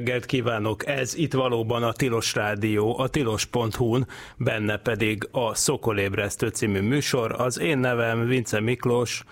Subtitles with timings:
[0.00, 0.86] Reggelt kívánok!
[0.86, 7.40] Ez itt valóban a Tilos Rádió, a tilos.hu-n, benne pedig a Szokolébresztő című műsor.
[7.40, 9.24] Az én nevem Vince Miklós,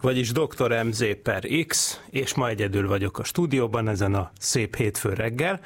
[0.00, 0.84] vagyis Dr.
[0.84, 5.60] MZ per X, és ma egyedül vagyok a stúdióban ezen a szép hétfő reggel.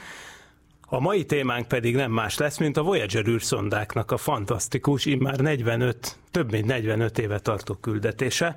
[0.86, 6.16] A mai témánk pedig nem más lesz, mint a Voyager űrszondáknak a fantasztikus, immár 45,
[6.30, 8.56] több mint 45 éve tartó küldetése.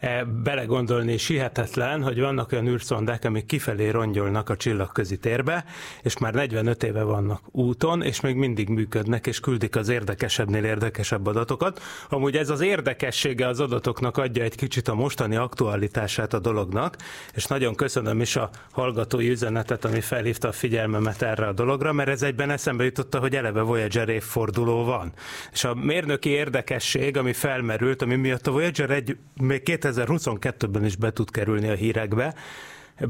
[0.00, 5.64] E, belegondolni is hihetetlen, hogy vannak olyan űrszondák, amik kifelé rongyolnak a csillagközi térbe,
[6.02, 11.26] és már 45 éve vannak úton, és még mindig működnek, és küldik az érdekesebbnél érdekesebb
[11.26, 11.82] adatokat.
[12.08, 16.96] Amúgy ez az érdekessége az adatoknak adja egy kicsit a mostani aktualitását a dolognak,
[17.34, 22.08] és nagyon köszönöm is a hallgatói üzenetet, ami felhívta a figyelmemet erre a dologra, mert
[22.08, 25.12] ez egyben eszembe jutotta, hogy eleve Voyager évforduló van.
[25.52, 31.12] És a mérnöki érdekesség, ami felmerült, ami miatt a Voyager egy még 2022-ben is be
[31.12, 32.34] tud kerülni a hírekbe,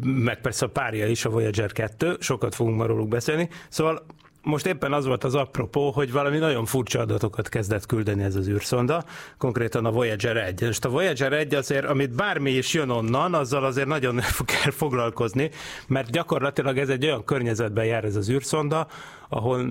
[0.03, 3.49] meg persze a párja is, a Voyager 2, sokat fogunk már róluk beszélni.
[3.69, 4.07] Szóval
[4.43, 8.49] most éppen az volt az apropó, hogy valami nagyon furcsa adatokat kezdett küldeni ez az
[8.49, 9.05] űrszonda,
[9.39, 10.63] konkrétan a Voyager 1.
[10.63, 14.21] És a Voyager 1 azért, amit bármi is jön onnan, azzal azért nagyon
[14.63, 15.51] kell foglalkozni,
[15.87, 18.87] mert gyakorlatilag ez egy olyan környezetben jár ez az űrszonda,
[19.29, 19.71] ahol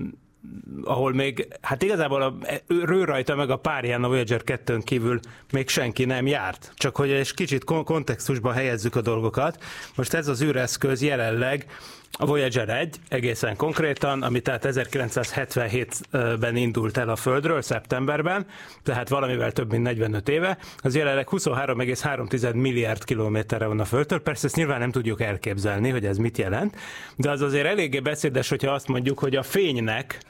[0.84, 2.36] ahol még, hát igazából a,
[2.66, 5.20] ő rajta meg a párján a Voyager 2 kívül
[5.52, 6.72] még senki nem járt.
[6.76, 9.62] Csak hogy egy kicsit kon- kontextusba helyezzük a dolgokat.
[9.94, 11.66] Most ez az űreszköz jelenleg
[12.12, 18.46] a Voyager 1 egészen konkrétan, ami tehát 1977-ben indult el a Földről, szeptemberben,
[18.82, 24.20] tehát valamivel több mint 45 éve, az jelenleg 23,3 milliárd kilométerre van a Földtől.
[24.20, 26.76] Persze ezt nyilván nem tudjuk elképzelni, hogy ez mit jelent,
[27.16, 30.20] de az azért eléggé beszédes, hogyha azt mondjuk, hogy a fénynek,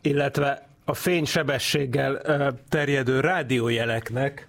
[0.00, 2.22] illetve a fénysebességgel
[2.68, 4.48] terjedő rádiójeleknek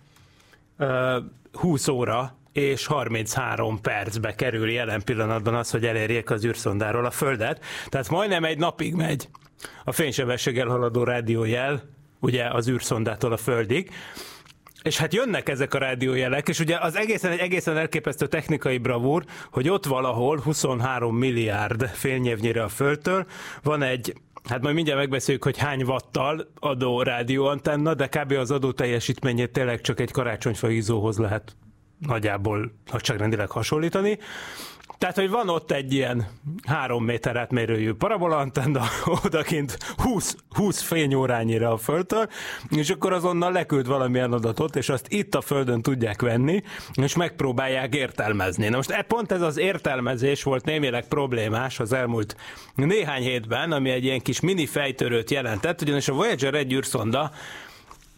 [0.78, 1.18] ö,
[1.52, 7.64] 20 óra és 33 percbe kerül jelen pillanatban az, hogy elérjék az űrszondáról a Földet.
[7.90, 9.28] Tehát majdnem egy napig megy
[9.84, 11.84] a fénysebességgel haladó rádiójel,
[12.20, 13.92] ugye az űrszondától a Földig.
[14.82, 19.24] És hát jönnek ezek a rádiójelek, és ugye az egészen egy egészen elképesztő technikai bravúr,
[19.52, 23.26] hogy ott valahol 23 milliárd fényévnyire a Földtől
[23.64, 24.14] van egy
[24.44, 28.32] Hát majd mindjárt megbeszéljük, hogy hány wattal adó rádióantenna, de kb.
[28.32, 31.56] az adó teljesítményét tényleg csak egy karácsonyfa izzóhoz lehet
[32.00, 34.18] nagyjából nagyságrendileg hasonlítani.
[34.98, 36.28] Tehát, hogy van ott egy ilyen
[36.66, 38.84] három méter átmérőjű parabolaantenna,
[39.26, 42.30] odakint 20, 20 fényórányira a Földtől,
[42.70, 46.64] és akkor azonnal leküld valamilyen adatot, és azt itt a Földön tudják venni,
[46.94, 48.68] és megpróbálják értelmezni.
[48.68, 52.36] Na most e pont ez az értelmezés volt némileg problémás az elmúlt
[52.76, 57.32] néhány hétben, ami egy ilyen kis mini fejtörőt jelentett, ugyanis a Voyager egy űrszonda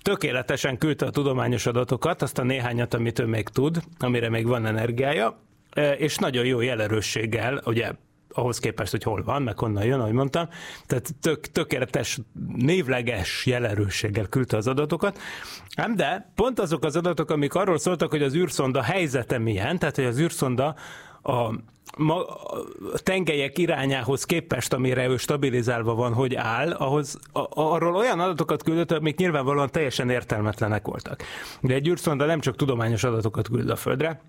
[0.10, 4.66] tökéletesen küldte a tudományos adatokat, azt a néhányat, amit ő még tud, amire még van
[4.66, 5.40] energiája,
[5.70, 7.92] e, és nagyon jó jelerősséggel, ugye
[8.30, 10.48] ahhoz képest, hogy hol van, meg honnan jön, ahogy mondtam.
[10.86, 12.20] Tehát tök, tökéletes,
[12.56, 15.20] névleges jelerősséggel küldte az adatokat.
[15.76, 19.96] Ám de pont azok az adatok, amik arról szóltak, hogy az űrszonda helyzete milyen, tehát
[19.96, 20.76] hogy az űrszonda
[21.22, 21.54] a
[21.98, 22.26] ma,
[22.94, 28.64] a tengelyek irányához képest, amire ő stabilizálva van, hogy áll, ahhoz a, arról olyan adatokat
[28.64, 31.24] küldött, amik nyilvánvalóan teljesen értelmetlenek voltak.
[31.62, 34.22] De egy űrszonda nem csak tudományos adatokat küld a Földre,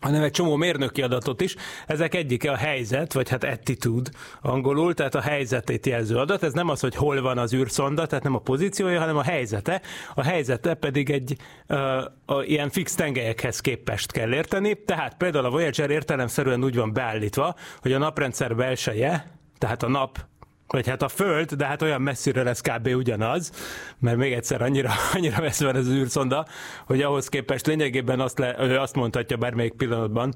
[0.00, 1.56] hanem egy csomó mérnöki adatot is.
[1.86, 6.42] Ezek egyike a helyzet, vagy hát attitude angolul, tehát a helyzetét jelző adat.
[6.42, 9.80] Ez nem az, hogy hol van az űrszonda, tehát nem a pozíciója, hanem a helyzete.
[10.14, 11.36] A helyzete pedig egy
[11.68, 11.78] uh,
[12.26, 14.84] a, ilyen fix tengelyekhez képest kell érteni.
[14.84, 20.28] Tehát például a Voyager értelemszerűen úgy van beállítva, hogy a naprendszer belseje, tehát a nap
[20.72, 22.86] vagy hát a Föld, de hát olyan messzire lesz kb.
[22.86, 23.52] ugyanaz,
[23.98, 26.46] mert még egyszer annyira, annyira messze van ez az űrszonda,
[26.86, 30.34] hogy ahhoz képest lényegében azt, le, azt mondhatja bármelyik pillanatban,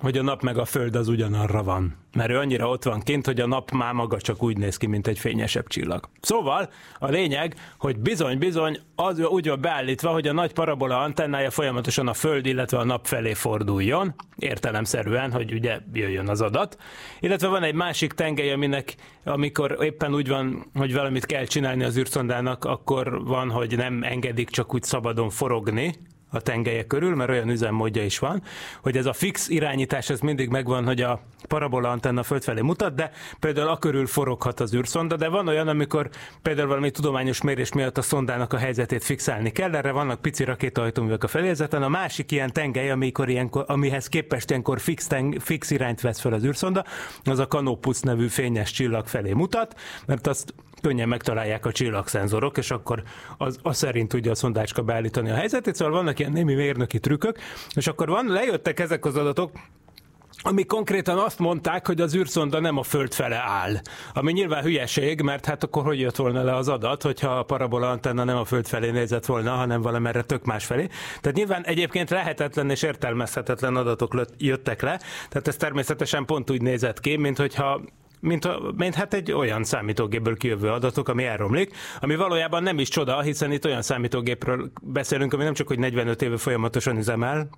[0.00, 1.96] hogy a nap meg a föld az ugyanarra van.
[2.12, 4.86] Mert ő annyira ott van kint, hogy a nap már maga csak úgy néz ki,
[4.86, 6.08] mint egy fényesebb csillag.
[6.20, 12.08] Szóval a lényeg, hogy bizony-bizony az úgy van beállítva, hogy a nagy parabola antennája folyamatosan
[12.08, 16.76] a föld, illetve a nap felé forduljon, értelemszerűen, hogy ugye jöjjön az adat.
[17.20, 18.94] Illetve van egy másik tengely, aminek
[19.24, 24.50] amikor éppen úgy van, hogy valamit kell csinálni az űrszondának, akkor van, hogy nem engedik
[24.50, 25.94] csak úgy szabadon forogni,
[26.32, 28.42] a tengelye körül, mert olyan üzemmódja is van,
[28.82, 32.94] hogy ez a fix irányítás, ez mindig megvan, hogy a parabola antenna föld felé mutat,
[32.94, 36.08] de például a körül foroghat az űrszonda, de van olyan, amikor
[36.42, 41.24] például valami tudományos mérés miatt a szondának a helyzetét fixálni kell, erre vannak pici rakétahajtóművek
[41.24, 46.00] a felézeten, a másik ilyen tengely, amikor ilyenkor, amihez képest ilyenkor fix, teng, fix irányt
[46.00, 46.84] vesz fel az űrszonda,
[47.24, 52.70] az a Canopus nevű fényes csillag felé mutat, mert azt könnyen megtalálják a csillagszenzorok, és
[52.70, 53.02] akkor
[53.38, 57.38] az, az szerint tudja a szondácska beállítani a helyzetét, szóval vannak ilyen némi mérnöki trükkök,
[57.74, 59.50] és akkor van, lejöttek ezek az adatok,
[60.44, 63.80] ami konkrétan azt mondták, hogy az űrszonda nem a föld fele áll.
[64.12, 67.90] Ami nyilván hülyeség, mert hát akkor hogy jött volna le az adat, hogyha a parabola
[67.90, 70.88] antenna nem a föld felé nézett volna, hanem valamerre tök más felé.
[71.20, 77.00] Tehát nyilván egyébként lehetetlen és értelmezhetetlen adatok jöttek le, tehát ez természetesen pont úgy nézett
[77.00, 77.80] ki, mint hogyha
[78.22, 82.88] mint, a, mint hát egy olyan számítógépből kijövő adatok, ami elromlik, ami valójában nem is
[82.88, 87.48] csoda, hiszen itt olyan számítógépről beszélünk, ami nem csak hogy 45 éve folyamatosan üzemel,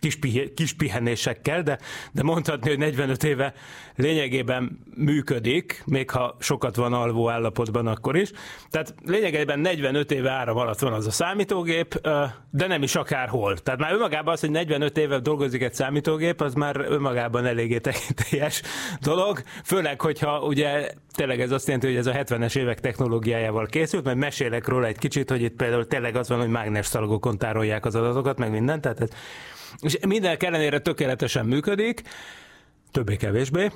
[0.00, 1.78] kis, pihe, kis pihenésekkel, de,
[2.12, 3.54] de mondhatni, hogy 45 éve
[3.96, 8.30] lényegében működik, még ha sokat van alvó állapotban akkor is.
[8.70, 12.00] Tehát lényegében 45 éve áram alatt van az a számítógép,
[12.50, 13.58] de nem is akárhol.
[13.58, 18.62] Tehát már önmagában az, hogy 45 éve dolgozik egy számítógép, az már önmagában eléggé tekintélyes
[19.00, 24.04] dolog, főleg, hogyha ugye tényleg ez azt jelenti, hogy ez a 70-es évek technológiájával készült,
[24.04, 27.84] mert mesélek róla egy kicsit, hogy itt például tényleg az van, hogy mágnes szalagokon tárolják
[27.84, 29.14] az adatokat, meg mindent, tehát
[29.78, 32.02] és minden ellenére tökéletesen működik,
[32.90, 33.70] többé-kevésbé,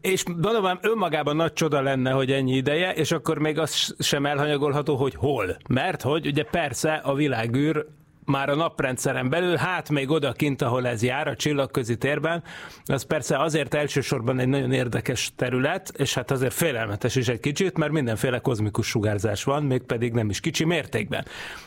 [0.00, 4.96] és mondom, önmagában nagy csoda lenne, hogy ennyi ideje, és akkor még az sem elhanyagolható,
[4.96, 5.56] hogy hol.
[5.68, 7.86] Mert hogy ugye persze a világűr
[8.28, 12.42] már a naprendszeren belül, hát még odakint, ahol ez jár, a csillagközi térben,
[12.84, 17.76] az persze azért elsősorban egy nagyon érdekes terület, és hát azért félelmetes is egy kicsit,
[17.76, 21.24] mert mindenféle kozmikus sugárzás van, mégpedig nem is kicsi mértékben.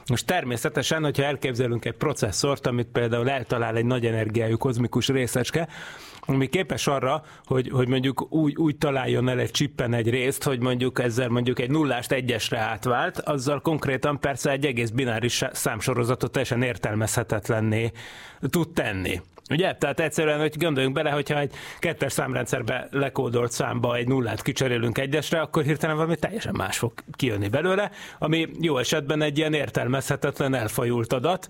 [0.08, 5.68] Most természetesen, hogyha elképzelünk egy processzort, amit például eltalál egy nagy energiájú kozmikus részecske,
[6.26, 10.60] ami képes arra, hogy, hogy mondjuk úgy, úgy találjon el egy csippen egy részt, hogy
[10.60, 16.62] mondjuk ezzel mondjuk egy nullást egyesre átvált, azzal konkrétan persze egy egész bináris számsorozatot teljesen
[16.62, 17.92] értelmezhetetlenné
[18.50, 19.22] tud tenni.
[19.50, 19.76] Ugye?
[19.76, 25.42] Tehát egyszerűen, hogy gondoljunk bele, hogyha egy kettes számrendszerbe lekódolt számba egy nullát kicserélünk egyesre,
[25.42, 31.14] akkor hirtelen valami teljesen más fog kijönni belőle, ami jó esetben egy ilyen értelmezhetetlen elfajult
[31.14, 31.48] adat,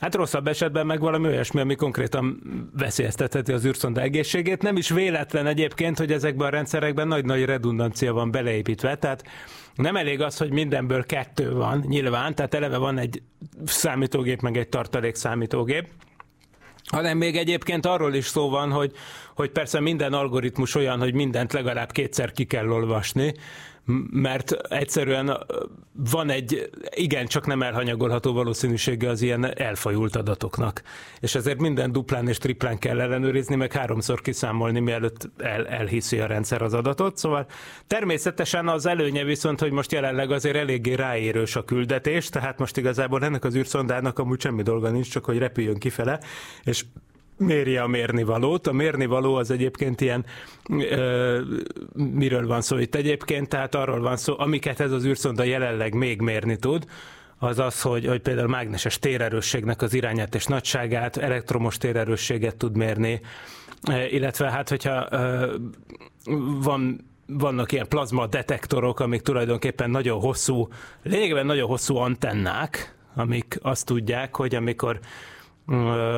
[0.00, 2.42] Hát rosszabb esetben meg valami olyasmi, ami konkrétan
[2.78, 4.62] veszélyeztetheti az űrszonda egészségét.
[4.62, 9.24] Nem is véletlen egyébként, hogy ezekben a rendszerekben nagy-nagy redundancia van beleépítve, tehát
[9.74, 13.22] nem elég az, hogy mindenből kettő van, nyilván, tehát eleve van egy
[13.64, 15.88] számítógép, meg egy tartalék számítógép,
[16.86, 18.92] hanem még egyébként arról is szó van, hogy,
[19.34, 23.34] hogy persze minden algoritmus olyan, hogy mindent legalább kétszer ki kell olvasni,
[24.10, 25.38] mert egyszerűen
[26.10, 30.82] van egy igen, csak nem elhanyagolható valószínűsége az ilyen elfajult adatoknak.
[31.20, 36.26] És ezért minden duplán és triplán kell ellenőrizni, meg háromszor kiszámolni, mielőtt el, elhiszi a
[36.26, 37.16] rendszer az adatot.
[37.16, 37.46] Szóval
[37.86, 43.24] természetesen az előnye viszont, hogy most jelenleg azért eléggé ráérős a küldetés, tehát most igazából
[43.24, 46.20] ennek az űrszondának amúgy semmi dolga nincs, csak hogy repüljön kifele,
[46.64, 46.84] és
[47.36, 48.66] mérje a mérnivalót.
[48.66, 50.24] A mérnivaló az egyébként ilyen,
[50.90, 51.40] ö,
[51.94, 56.20] miről van szó itt egyébként, tehát arról van szó, amiket ez az űrszonda jelenleg még
[56.20, 56.84] mérni tud,
[57.38, 63.20] az az, hogy, hogy például mágneses térerősségnek az irányát és nagyságát, elektromos térerősséget tud mérni,
[64.10, 65.54] illetve hát, hogyha ö,
[66.62, 70.68] van vannak ilyen plazma detektorok, amik tulajdonképpen nagyon hosszú,
[71.02, 75.00] lényegében nagyon hosszú antennák, amik azt tudják, hogy amikor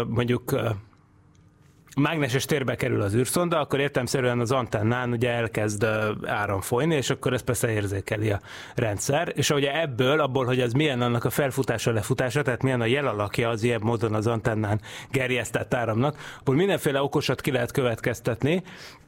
[0.08, 0.54] mondjuk
[1.96, 5.86] mágneses térbe kerül az űrszonda, akkor értelmszerűen az antennán ugye elkezd
[6.24, 8.40] áram folyni, és akkor ezt persze érzékeli a
[8.74, 12.86] rendszer, és ugye ebből, abból, hogy ez milyen annak a felfutása, lefutása, tehát milyen a
[12.86, 18.62] jelalakja az ilyen módon az antennán gerjesztett áramnak, abból mindenféle okosat ki lehet következtetni,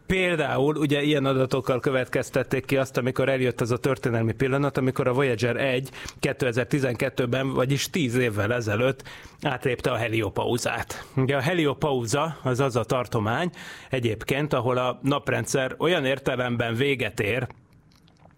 [0.07, 5.13] Például ugye ilyen adatokkal következtették ki azt, amikor eljött az a történelmi pillanat, amikor a
[5.13, 5.91] Voyager 1
[6.21, 9.03] 2012-ben, vagyis 10 évvel ezelőtt
[9.43, 11.07] átlépte a heliopauzát.
[11.17, 13.51] Ugye a heliopauza az az a tartomány
[13.91, 17.47] egyébként, ahol a naprendszer olyan értelemben véget ér,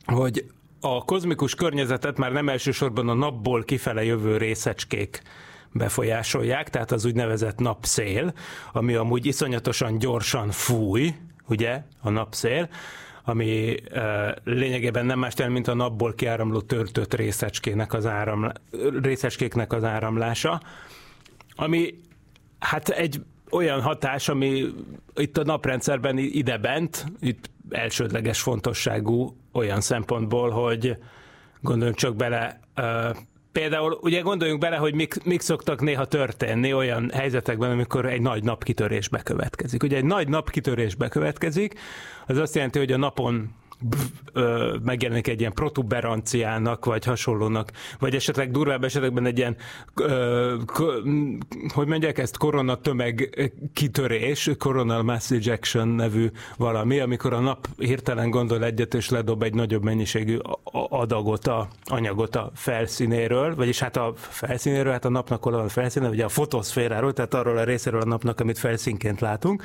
[0.04, 0.44] hogy
[0.80, 5.22] a kozmikus környezetet már nem elsősorban a napból kifele jövő részecskék
[5.72, 8.32] befolyásolják, tehát az úgynevezett napszél,
[8.72, 11.14] ami amúgy iszonyatosan gyorsan fúj,
[11.48, 12.68] ugye, a napszél,
[13.24, 14.02] ami uh,
[14.44, 18.52] lényegében nem más jelent, mint a napból kiáramló törtött részecskének az, áram,
[19.02, 20.60] részecskéknek az áramlása,
[21.56, 21.94] ami
[22.58, 24.64] hát egy olyan hatás, ami
[25.14, 30.96] itt a naprendszerben idebent, itt elsődleges fontosságú olyan szempontból, hogy
[31.60, 32.60] gondoljunk csak bele,
[33.52, 38.44] Például ugye gondoljunk bele, hogy mik, mik szoktak néha történni olyan helyzetekben, amikor egy nagy
[38.44, 39.82] napkitörés bekövetkezik.
[39.82, 41.78] Ugye egy nagy napkitörés bekövetkezik,
[42.26, 43.54] az azt jelenti, hogy a napon
[44.82, 49.56] megjelenik egy ilyen protuberanciának, vagy hasonlónak, vagy esetleg durvább esetekben egy ilyen,
[51.74, 58.64] hogy mondják ezt, koronatömeg kitörés, coronal mass ejection nevű valami, amikor a nap hirtelen gondol
[58.64, 60.38] egyet, és ledob egy nagyobb mennyiségű
[60.88, 66.24] adagot, a anyagot a felszínéről, vagyis hát a felszínéről, hát a napnak a felszíne, ugye
[66.24, 69.62] a fotoszféráról, tehát arról a részéről a napnak, amit felszínként látunk,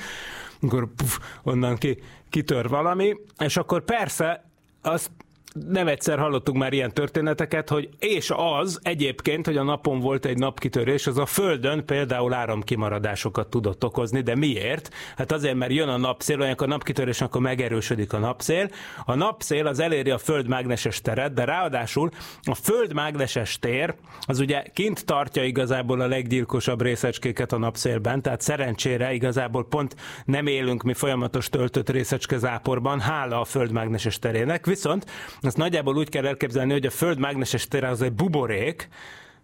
[0.64, 1.98] akkor puf, onnan ki,
[2.30, 4.50] kitör valami, és akkor persze
[4.82, 5.12] azt
[5.54, 10.38] nem egyszer hallottuk már ilyen történeteket, hogy és az egyébként, hogy a napon volt egy
[10.38, 14.90] napkitörés, az a Földön például áramkimaradásokat tudott okozni, de miért?
[15.18, 18.70] Hát azért, mert jön a napszél, olyankor a napkitörés, akkor megerősödik a napszél.
[19.06, 22.10] A napszél az eléri a Föld mágneses teret, de ráadásul
[22.44, 23.96] a Föld mágneses tér
[24.26, 29.96] az ugye kint tartja igazából a leggyilkosabb részecskéket a napszélben, tehát szerencsére igazából pont
[30.26, 35.06] nem élünk mi folyamatos töltött részecske záporban, hála a Föld mágneses terének, viszont
[35.48, 38.88] ezt nagyjából úgy kell elképzelni, hogy a Föld mágneses az egy buborék,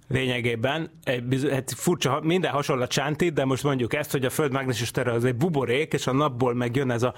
[0.10, 4.52] lényegében egy hát furcsa, minden hasonló a csántit, de most mondjuk ezt, hogy a Föld
[4.52, 7.14] mágneses tere az egy buborék, és a napból megjön ez, a,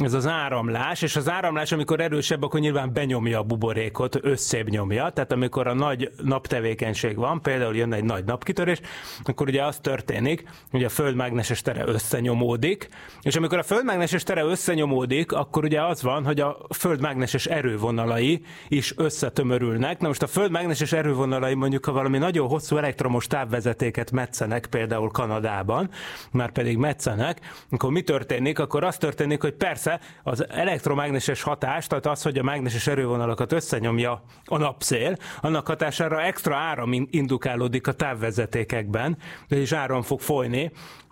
[0.00, 5.10] ez az áramlás, és az áramlás, amikor erősebb, akkor nyilván benyomja a buborékot, összébb nyomja,
[5.10, 8.80] tehát amikor a nagy naptevékenység van, például jön egy nagy napkitörés,
[9.24, 12.88] akkor ugye az történik, hogy a Föld mágneses tere összenyomódik,
[13.20, 17.46] és amikor a Föld mágneses tere összenyomódik, akkor ugye az van, hogy a Föld mágneses
[17.46, 20.00] erővonalai is összetömörülnek.
[20.00, 25.10] Na most a Föld mágneses erővonalai mondjuk, ha valami nagyon hosszú elektromos távvezetéket metszenek, például
[25.10, 25.90] Kanadában,
[26.30, 28.58] már pedig metszenek, akkor mi történik?
[28.58, 34.22] Akkor az történik, hogy persze az elektromágneses hatás, tehát az, hogy a mágneses erővonalakat összenyomja
[34.44, 39.16] a napszél, annak hatására extra áram in- indukálódik a távvezetékekben,
[39.48, 40.70] és áram fog folyni,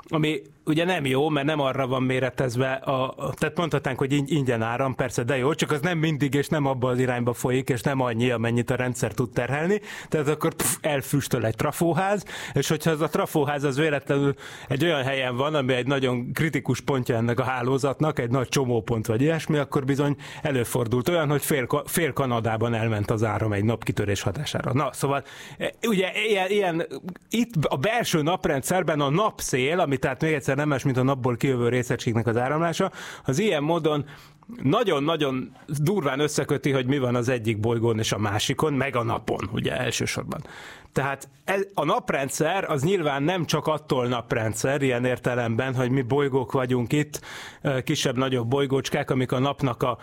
[0.08, 4.62] ami ugye nem jó, mert nem arra van méretezve, a, tehát mondhatnánk, hogy ing- ingyen
[4.62, 7.80] áram, persze, de jó, csak az nem mindig, és nem abba az irányba folyik, és
[7.80, 12.90] nem annyi, amennyit a rendszer tud terhelni, tehát akkor pff, elfüstöl egy trafóház, és hogyha
[12.90, 14.34] az a trafóház az véletlenül
[14.68, 19.06] egy olyan helyen van, ami egy nagyon kritikus pontja ennek a hálózatnak, egy nagy csomópont
[19.06, 24.22] vagy ilyesmi, akkor bizony előfordult olyan, hogy fél, fél Kanadában elment az áram egy napkitörés
[24.22, 24.72] hatására.
[24.72, 25.24] Na, szóval
[25.58, 26.86] e, ugye ilyen, ilyen
[27.30, 31.36] itt a belső naprendszerben a napszél, ami tehát még egyszer nem más, mint a napból
[31.36, 32.90] kijövő részegységnek az áramlása,
[33.24, 34.04] az ilyen módon
[34.62, 39.48] nagyon-nagyon durván összeköti, hogy mi van az egyik bolygón és a másikon, meg a napon,
[39.52, 40.44] ugye elsősorban.
[40.92, 46.52] Tehát ez, a naprendszer az nyilván nem csak attól naprendszer, ilyen értelemben, hogy mi bolygók
[46.52, 47.20] vagyunk itt,
[47.84, 49.98] kisebb-nagyobb bolygócskák, amik a napnak a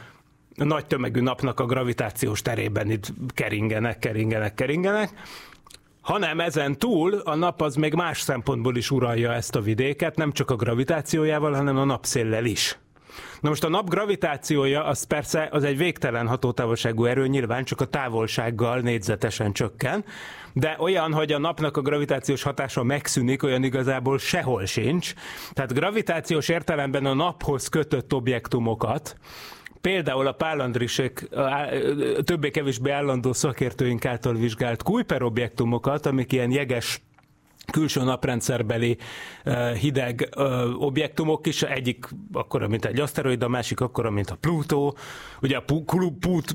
[0.60, 5.10] a nagy tömegű napnak a gravitációs terében itt keringenek, keringenek, keringenek,
[6.08, 10.32] hanem ezen túl a nap az még más szempontból is uralja ezt a vidéket, nem
[10.32, 12.78] csak a gravitációjával, hanem a napszéllel is.
[13.42, 17.86] Na most a nap gravitációja az persze az egy végtelen hatótávolságú erő, nyilván csak a
[17.86, 20.06] távolsággal négyzetesen csökken,
[20.54, 25.14] de olyan, hogy a napnak a gravitációs hatása megszűnik, olyan igazából sehol sincs.
[25.54, 29.16] Tehát gravitációs értelemben a naphoz kötött objektumokat,
[29.88, 31.30] Például a pálandrisék
[32.24, 37.02] többé-kevésbé állandó szakértőink által vizsgált Kuiper objektumokat, amik ilyen jeges
[37.72, 38.98] külső naprendszerbeli
[39.80, 40.30] hideg
[40.78, 44.98] objektumok is, egyik akkora, mint egy aszteroid, a másik akkora, mint a Plutó.
[45.42, 45.64] Ugye a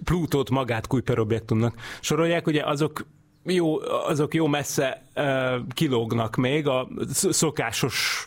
[0.04, 3.06] Plutót magát Kuiper objektumnak sorolják, ugye azok
[3.44, 5.02] jó, azok jó messze
[5.74, 8.26] kilógnak még a sz- szokásos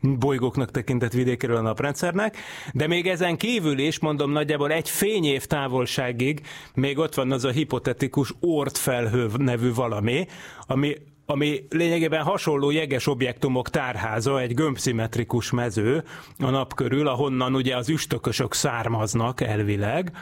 [0.00, 2.36] bolygóknak tekintett vidékéről a naprendszernek,
[2.72, 6.40] de még ezen kívül is, mondom, nagyjából egy fényév távolságig
[6.74, 10.26] még ott van az a hipotetikus Oort felhő nevű valami,
[10.66, 10.94] ami
[11.26, 16.04] ami lényegében hasonló jeges objektumok tárháza, egy gömbszimmetrikus mező
[16.38, 20.12] a nap körül, ahonnan ugye az üstökösök származnak elvileg,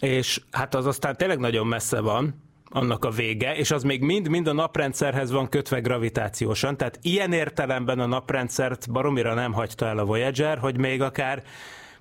[0.00, 2.43] és hát az aztán tényleg nagyon messze van,
[2.74, 7.98] annak a vége, és az még mind-mind a naprendszerhez van kötve gravitációsan, tehát ilyen értelemben
[7.98, 11.42] a naprendszert baromira nem hagyta el a Voyager, hogy még akár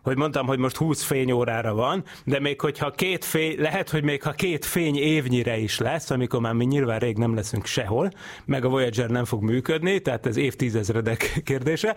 [0.01, 4.23] hogy mondtam, hogy most 20 fényórára van, de még hogyha két fény, lehet, hogy még
[4.23, 8.11] ha két fény évnyire is lesz, amikor már mi nyilván rég nem leszünk sehol,
[8.45, 11.95] meg a Voyager nem fog működni, tehát ez évtizedredek kérdése.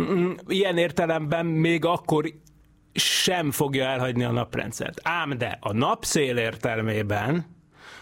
[0.00, 2.32] Mm, Ilyen értelemben még akkor
[2.94, 5.00] sem fogja elhagyni a naprendszert.
[5.02, 7.53] Ám de a napszél értelmében,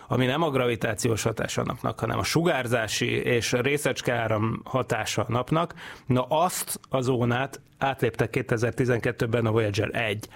[0.08, 5.74] ami nem a gravitációs hatása a napnak, hanem a sugárzási és részecskeáram hatása a napnak,
[6.06, 10.28] na azt a zónát átlépte 2012-ben a Voyager 1.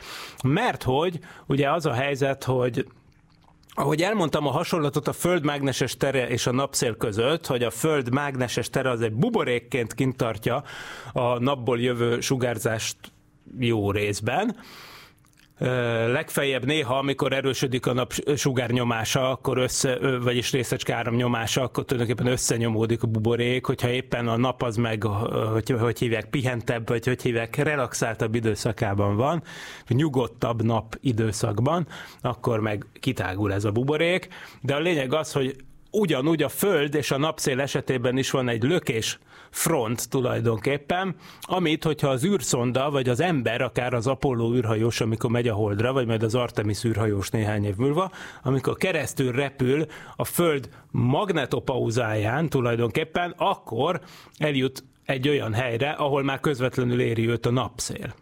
[0.44, 2.86] Mert hogy ugye az a helyzet, hogy
[3.78, 8.12] ahogy elmondtam a hasonlatot a Föld mágneses tere és a napszél között, hogy a Föld
[8.12, 10.62] mágneses tere az egy buborékként kint tartja
[11.12, 12.96] a napból jövő sugárzást
[13.58, 14.56] jó részben,
[15.58, 21.84] legfeljebb néha, amikor erősödik a nap sugár nyomása, akkor össze, vagyis részecske áram nyomása, akkor
[21.84, 25.02] tulajdonképpen összenyomódik a buborék, hogyha éppen a nap az meg,
[25.52, 29.42] hogy, hogy hívják, pihentebb, vagy hogy hívják, relaxáltabb időszakában van,
[29.88, 31.86] nyugodtabb nap időszakban,
[32.20, 34.28] akkor meg kitágul ez a buborék,
[34.60, 35.56] de a lényeg az, hogy
[35.90, 39.18] ugyanúgy a Föld és a napszél esetében is van egy lökés
[39.50, 45.48] front tulajdonképpen, amit, hogyha az űrszonda, vagy az ember, akár az Apollo űrhajós, amikor megy
[45.48, 48.10] a Holdra, vagy majd az Artemis űrhajós néhány év múlva,
[48.42, 49.86] amikor keresztül repül
[50.16, 54.00] a Föld magnetopauzáján tulajdonképpen, akkor
[54.38, 58.14] eljut egy olyan helyre, ahol már közvetlenül éri őt a napszél.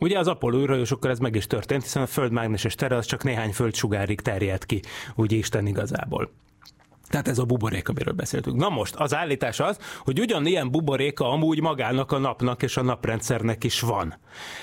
[0.00, 3.24] Ugye az Apollo űrhajósokkal ez meg is történt, hiszen a Föld mágneses tere az csak
[3.24, 4.82] néhány földsugárig terjed ki,
[5.14, 6.30] úgy Isten igazából.
[7.08, 8.56] Tehát ez a buborék, amiről beszéltünk.
[8.56, 13.64] Na most, az állítás az, hogy ugyanilyen buboréka amúgy magának a napnak és a naprendszernek
[13.64, 14.14] is van.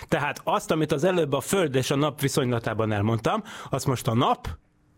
[0.08, 4.14] Tehát azt, amit az előbb a Föld és a nap viszonylatában elmondtam, azt most a
[4.14, 4.48] nap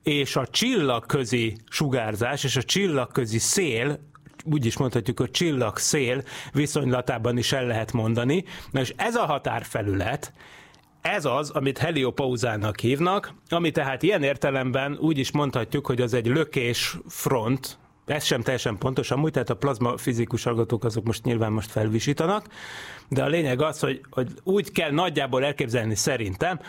[0.03, 3.99] és a csillagközi sugárzás és a csillagközi szél
[4.43, 8.43] úgy is mondhatjuk, hogy csillag-szél viszonylatában is el lehet mondani.
[8.71, 10.33] Na és ez a határfelület,
[11.07, 16.27] ez az, amit heliopauzának hívnak, ami tehát ilyen értelemben úgy is mondhatjuk, hogy az egy
[16.27, 21.51] lökés front, ez sem teljesen pontos amúgy, tehát a plazma fizikus hallgatók azok most nyilván
[21.51, 22.47] most felvisítanak,
[23.09, 26.59] de a lényeg az, hogy, hogy úgy kell nagyjából elképzelni szerintem,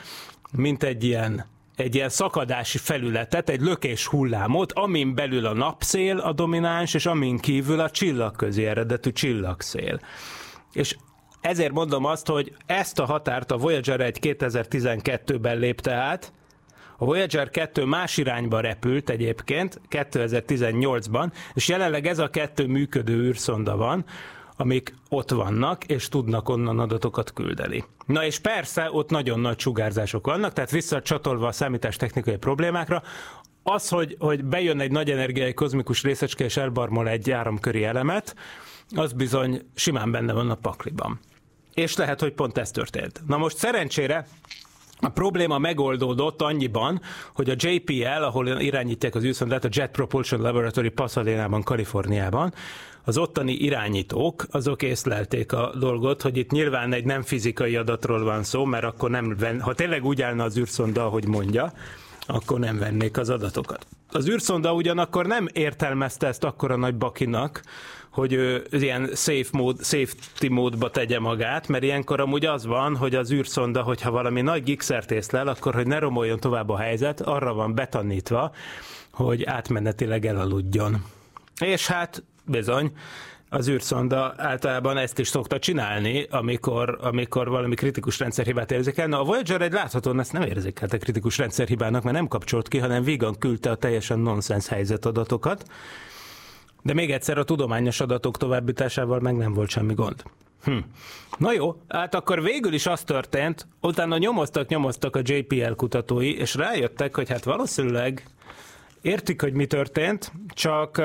[0.52, 6.32] mint egy ilyen egy ilyen szakadási felületet, egy lökés hullámot, amin belül a napszél a
[6.32, 10.00] domináns, és amin kívül a csillagközi eredetű csillagszél.
[10.72, 10.96] És
[11.40, 16.32] ezért mondom azt, hogy ezt a határt a Voyager 1 2012-ben lépte át,
[17.00, 23.76] a Voyager 2 más irányba repült egyébként 2018-ban, és jelenleg ez a kettő működő űrszonda
[23.76, 24.04] van,
[24.56, 27.84] amik ott vannak, és tudnak onnan adatokat küldeni.
[28.06, 33.02] Na és persze, ott nagyon nagy sugárzások vannak, tehát visszacsatolva a számítástechnikai problémákra,
[33.62, 38.34] az, hogy, hogy bejön egy nagy energiai kozmikus részecske és elbarmol egy áramköri elemet,
[38.94, 41.20] az bizony simán benne van a pakliban.
[41.74, 43.22] És lehet, hogy pont ez történt.
[43.26, 44.26] Na most szerencsére
[45.00, 47.00] a probléma megoldódott annyiban,
[47.34, 52.52] hogy a JPL, ahol irányítják az űrszondát, a Jet Propulsion Laboratory Pasadena-ban, Kaliforniában,
[53.04, 58.42] az ottani irányítók, azok észlelték a dolgot, hogy itt nyilván egy nem fizikai adatról van
[58.42, 61.72] szó, mert akkor nem, ha tényleg úgy állna az űrszonda, ahogy mondja,
[62.26, 63.86] akkor nem vennék az adatokat.
[64.10, 67.62] Az űrszonda ugyanakkor nem értelmezte ezt akkora nagy bakinak,
[68.10, 73.14] hogy ő ilyen safe mód, safety módba tegye magát, mert ilyenkor amúgy az van, hogy
[73.14, 77.54] az űrszonda, hogyha valami nagy gikszert észlel, akkor hogy ne romoljon tovább a helyzet, arra
[77.54, 78.52] van betanítva,
[79.12, 81.04] hogy átmenetileg elaludjon.
[81.60, 82.92] És hát bizony,
[83.50, 89.06] az űrszonda általában ezt is szokta csinálni, amikor, amikor valami kritikus rendszerhibát érzékel.
[89.06, 93.02] Na, a Voyager egy láthatóan ezt nem érzékelte kritikus rendszerhibának, mert nem kapcsolt ki, hanem
[93.02, 95.64] vígan küldte a teljesen nonsens helyzetadatokat.
[96.82, 100.22] De még egyszer a tudományos adatok továbbításával meg nem volt semmi gond.
[100.64, 100.78] Hm.
[101.38, 106.54] Na jó, hát akkor végül is az történt, utána nyomoztak, nyomoztak a JPL kutatói, és
[106.54, 108.28] rájöttek, hogy hát valószínűleg
[109.00, 111.02] értik, hogy mi történt, csak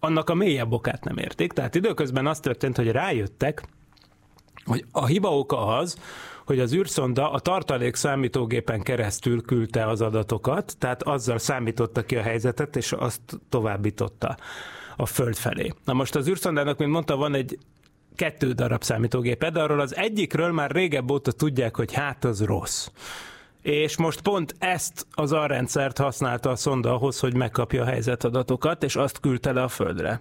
[0.00, 1.52] annak a mélyebb okát nem értik.
[1.52, 3.62] Tehát időközben az történt, hogy rájöttek,
[4.64, 5.98] hogy a hiba oka az,
[6.46, 12.22] hogy az űrszonda a tartalék számítógépen keresztül küldte az adatokat, tehát azzal számította ki a
[12.22, 14.36] helyzetet, és azt továbbította
[14.96, 15.72] a Föld felé.
[15.84, 17.58] Na most az űrszondának, mint mondta, van egy
[18.14, 22.88] kettő darab számítógépe, de arról az egyikről már régebb óta tudják, hogy hát az rossz.
[23.62, 28.96] És most pont ezt az arrendszert használta a szonda ahhoz, hogy megkapja a helyzetadatokat, és
[28.96, 30.20] azt küldte le a Földre.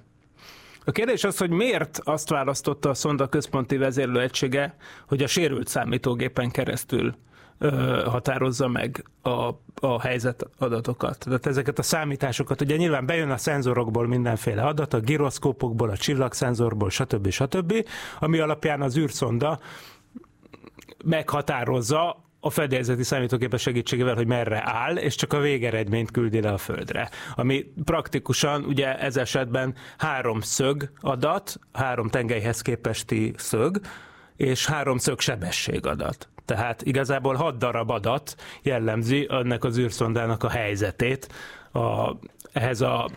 [0.86, 4.76] A kérdés az, hogy miért azt választotta a szonda központi vezérlőegysége,
[5.08, 7.16] hogy a sérült számítógépen keresztül
[7.58, 9.50] ö, határozza meg a,
[9.82, 11.18] a helyzet adatokat.
[11.18, 16.90] Tehát ezeket a számításokat, ugye nyilván bejön a szenzorokból mindenféle adat, a gyroszkópokból, a csillagszenzorból,
[16.90, 17.30] stb.
[17.30, 17.74] stb.,
[18.20, 19.60] ami alapján az űrszonda
[21.06, 26.58] meghatározza a fedélzeti számítógépes segítségével, hogy merre áll, és csak a végeredményt küldi le a
[26.58, 27.10] Földre.
[27.36, 33.80] Ami praktikusan ugye ez esetben három szög adat, három tengelyhez képesti szög,
[34.36, 36.30] és három szög sebesség adat.
[36.46, 41.28] Tehát igazából hat darab adat jellemzi ennek az űrszondának a helyzetét
[41.72, 42.12] a,
[42.54, 43.10] ehhez a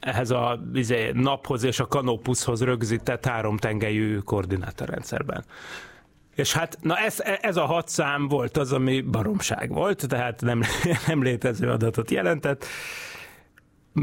[0.00, 5.44] ehhez a izé, naphoz és a kanopuszhoz rögzített három tengelyű koordinátorrendszerben.
[6.40, 10.62] És hát, na ez, ez a hat szám volt az, ami baromság volt, tehát nem,
[11.06, 12.66] nem létező adatot jelentett.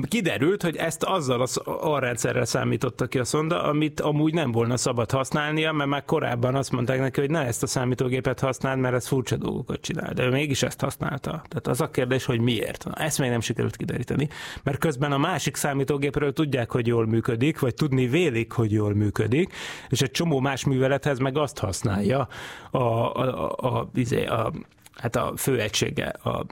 [0.02, 4.78] Kiderült, hogy ezt azzal az a rendszerrel számította ki a szonda, amit amúgy nem volna
[4.78, 8.96] szabad használnia, mert már korábban azt mondták neki, hogy ne ezt a számítógépet használd, mert
[8.96, 10.14] ez furcsa dolgokat csinál.
[10.14, 11.30] De ő mégis ezt használta.
[11.30, 12.86] Tehát az a kérdés, hogy miért.
[12.86, 14.30] Na, ezt még nem sikerült kideríteni,
[14.64, 19.54] mert közben a másik számítógépről tudják, hogy jól működik, vagy tudni vélik, hogy jól működik,
[19.90, 22.28] és egy csomó más művelethez meg azt használja
[22.72, 24.54] a, a, a, a, izé, a,
[24.96, 26.46] hát a főegysége a,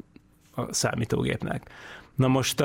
[0.55, 1.69] a számítógépnek.
[2.15, 2.63] Na most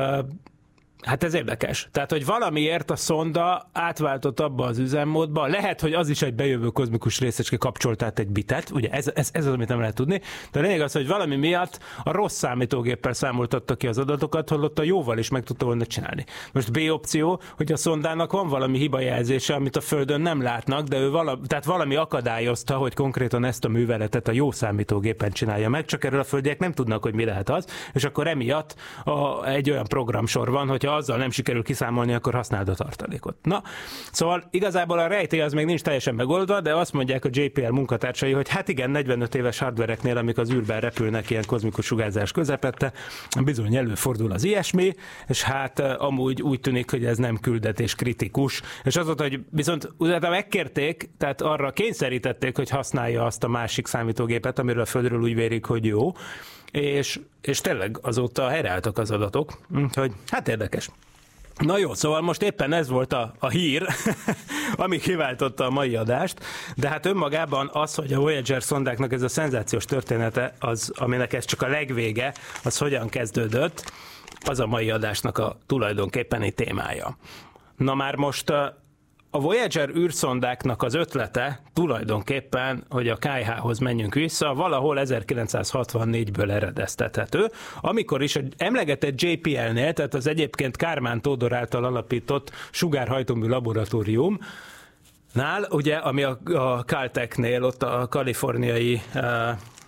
[1.02, 1.88] Hát ez érdekes.
[1.92, 6.68] Tehát, hogy valamiért a szonda átváltott abba az üzemmódba, lehet, hogy az is egy bejövő
[6.68, 10.20] kozmikus részecske kapcsolt át egy bitet, ugye ez, ez, ez az, amit nem lehet tudni,
[10.52, 14.78] de a lényeg az, hogy valami miatt a rossz számítógéppel számoltatta ki az adatokat, holott
[14.78, 16.24] a jóval is meg tudta volna csinálni.
[16.52, 20.98] Most B opció, hogy a szondának van valami hibajelzése, amit a Földön nem látnak, de
[20.98, 25.84] ő vala, tehát valami akadályozta, hogy konkrétan ezt a műveletet a jó számítógépen csinálja meg,
[25.84, 29.70] csak erről a földiek nem tudnak, hogy mi lehet az, és akkor emiatt a, egy
[29.70, 33.36] olyan programsor van, hogy azzal nem sikerül kiszámolni, akkor használd a tartalékot.
[33.42, 33.62] Na,
[34.12, 38.32] szóval igazából a rejtély az még nincs teljesen megoldva, de azt mondják a JPL munkatársai,
[38.32, 42.92] hogy hát igen, 45 éves hardvereknél, amik az űrben repülnek ilyen kozmikus sugárzás közepette,
[43.44, 44.94] bizony előfordul az ilyesmi,
[45.26, 48.62] és hát amúgy úgy tűnik, hogy ez nem küldetés kritikus.
[48.84, 53.86] És az volt, hogy viszont utána megkérték, tehát arra kényszerítették, hogy használja azt a másik
[53.86, 56.12] számítógépet, amiről a földről úgy vérik, hogy jó,
[56.70, 60.90] és, és tényleg azóta helyreálltak az adatok, úgyhogy hát érdekes.
[61.58, 63.86] Na jó, szóval most éppen ez volt a, a hír,
[64.76, 66.40] ami kiváltotta a mai adást,
[66.76, 71.44] de hát önmagában az, hogy a Voyager szondáknak ez a szenzációs története, az, aminek ez
[71.44, 73.92] csak a legvége, az hogyan kezdődött,
[74.44, 77.16] az a mai adásnak a tulajdonképpeni témája.
[77.76, 78.52] Na már most
[79.30, 88.22] a Voyager űrszondáknak az ötlete tulajdonképpen, hogy a KH-hoz menjünk vissza, valahol 1964-ből eredeztethető, amikor
[88.22, 94.38] is emlegetett JPL-nél, tehát az egyébként Kármán Tódor által alapított sugárhajtómű laboratórium,
[95.32, 99.22] Nál, ugye, ami a, a Caltech-nél, ott a kaliforniai uh,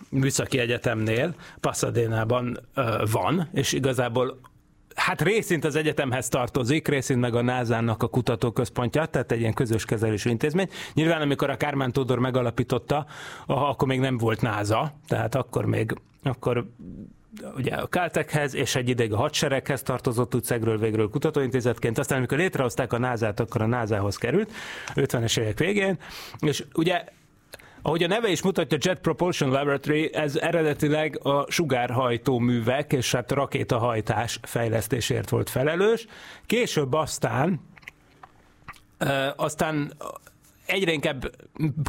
[0.09, 4.38] műszaki egyetemnél, Pasadena-ban uh, van, és igazából
[4.94, 9.85] hát részint az egyetemhez tartozik, részint meg a NASA-nak a kutatóközpontja, tehát egy ilyen közös
[9.85, 10.68] kezelésű intézmény.
[10.94, 13.07] Nyilván, amikor a Kármán Tódor megalapította,
[13.46, 16.66] akkor még nem volt NASA, tehát akkor még akkor
[17.57, 22.38] ugye a Caltechhez és egy ideig a hadsereghez tartozott úgy szegről végről kutatóintézetként, aztán amikor
[22.38, 24.52] létrehozták a NASA-t, akkor a NASA-hoz került,
[24.94, 25.98] 50-es évek végén,
[26.40, 27.05] és ugye
[27.83, 33.31] ahogy a neve is mutatja, Jet Propulsion Laboratory, ez eredetileg a sugárhajtó művek és hát
[33.31, 36.07] rakétahajtás fejlesztésért volt felelős.
[36.47, 37.61] Később aztán
[39.37, 39.92] aztán
[40.66, 41.31] egyre inkább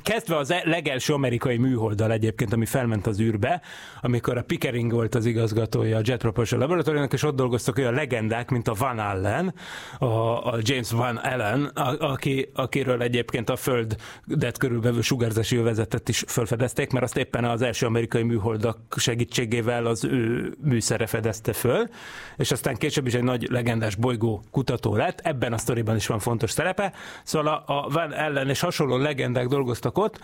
[0.04, 3.62] kezdve az legelső amerikai műholddal egyébként, ami felment az űrbe,
[4.02, 8.50] amikor a Pickering volt az igazgatója a Jet Propulsion laboratóriának, és ott dolgoztak olyan legendák,
[8.50, 9.54] mint a Van Allen,
[10.00, 10.06] a,
[10.54, 16.92] a James Van Allen, a, aki, akiről egyébként a Földet körülbelül sugárzási övezetet is felfedezték,
[16.92, 21.90] mert azt éppen az első amerikai műholdak segítségével az ő műszere fedezte föl,
[22.38, 26.20] és aztán később is egy nagy legendás bolygó kutató lett, ebben a sztoriban is van
[26.20, 30.20] fontos szerepe, szóval a, a Van Allen és hasonló legendák dolgoztak ott,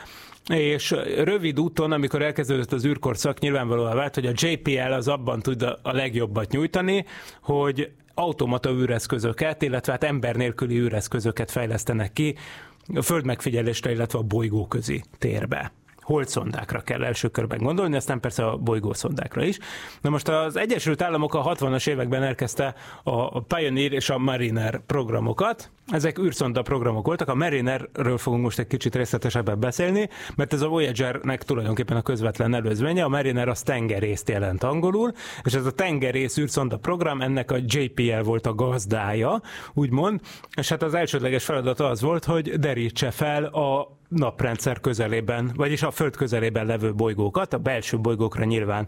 [0.47, 5.61] és rövid úton, amikor elkezdődött az űrkorszak, nyilvánvalóan vált, hogy a JPL az abban tud
[5.61, 7.05] a legjobbat nyújtani,
[7.41, 12.35] hogy automata űreszközöket, illetve hát ember nélküli űreszközöket fejlesztenek ki
[12.95, 15.71] a föld megfigyelésre, illetve a bolygóközi térbe
[16.09, 19.57] holdszondákra kell első körben gondolni, aztán persze a bolygószondákra is.
[20.01, 25.71] Na most az Egyesült Államok a 60-as években elkezdte a Pioneer és a Mariner programokat.
[25.87, 27.27] Ezek űrszonda programok voltak.
[27.27, 32.53] A Marinerről fogunk most egy kicsit részletesebben beszélni, mert ez a Voyagernek tulajdonképpen a közvetlen
[32.53, 33.03] előzménye.
[33.03, 35.11] A Mariner az tengerészt jelent angolul,
[35.43, 39.41] és ez a tengerész űrszonda program, ennek a JPL volt a gazdája,
[39.73, 40.21] úgymond,
[40.55, 45.91] és hát az elsődleges feladata az volt, hogy derítse fel a naprendszer közelében, vagyis a
[45.91, 48.87] Föld közelében levő bolygókat, a belső bolygókra nyilván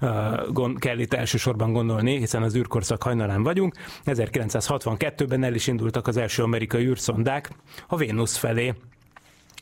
[0.00, 3.74] uh, kell itt elsősorban gondolni, hiszen az űrkorszak hajnalán vagyunk.
[4.04, 7.50] 1962-ben el is indultak az első amerikai űrszondák
[7.88, 8.74] a Vénusz felé.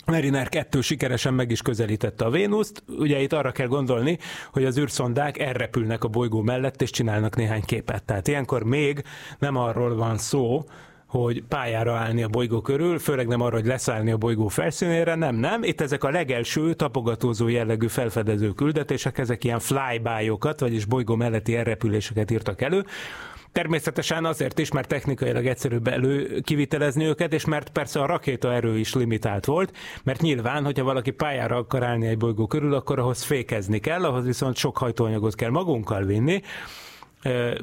[0.09, 2.83] Mariner 2 sikeresen meg is közelítette a Vénuszt.
[2.99, 4.19] Ugye itt arra kell gondolni,
[4.53, 8.05] hogy az űrszondák elrepülnek a bolygó mellett, és csinálnak néhány képet.
[8.05, 9.03] Tehát ilyenkor még
[9.39, 10.65] nem arról van szó,
[11.09, 15.35] hogy pályára állni a bolygó körül, főleg nem arra, hogy leszállni a bolygó felszínére, nem,
[15.35, 15.63] nem.
[15.63, 22.31] Itt ezek a legelső tapogatózó jellegű felfedező küldetések, ezek ilyen flybyokat, vagyis bolygó melletti elrepüléseket
[22.31, 22.85] írtak elő,
[23.53, 28.95] Természetesen azért is, mert technikailag egyszerűbb elő kivitelezni őket, és mert persze a rakétaerő is
[28.95, 33.79] limitált volt, mert nyilván, hogyha valaki pályára akar állni egy bolygó körül, akkor ahhoz fékezni
[33.79, 36.43] kell, ahhoz viszont sok hajtóanyagot kell magunkkal vinni,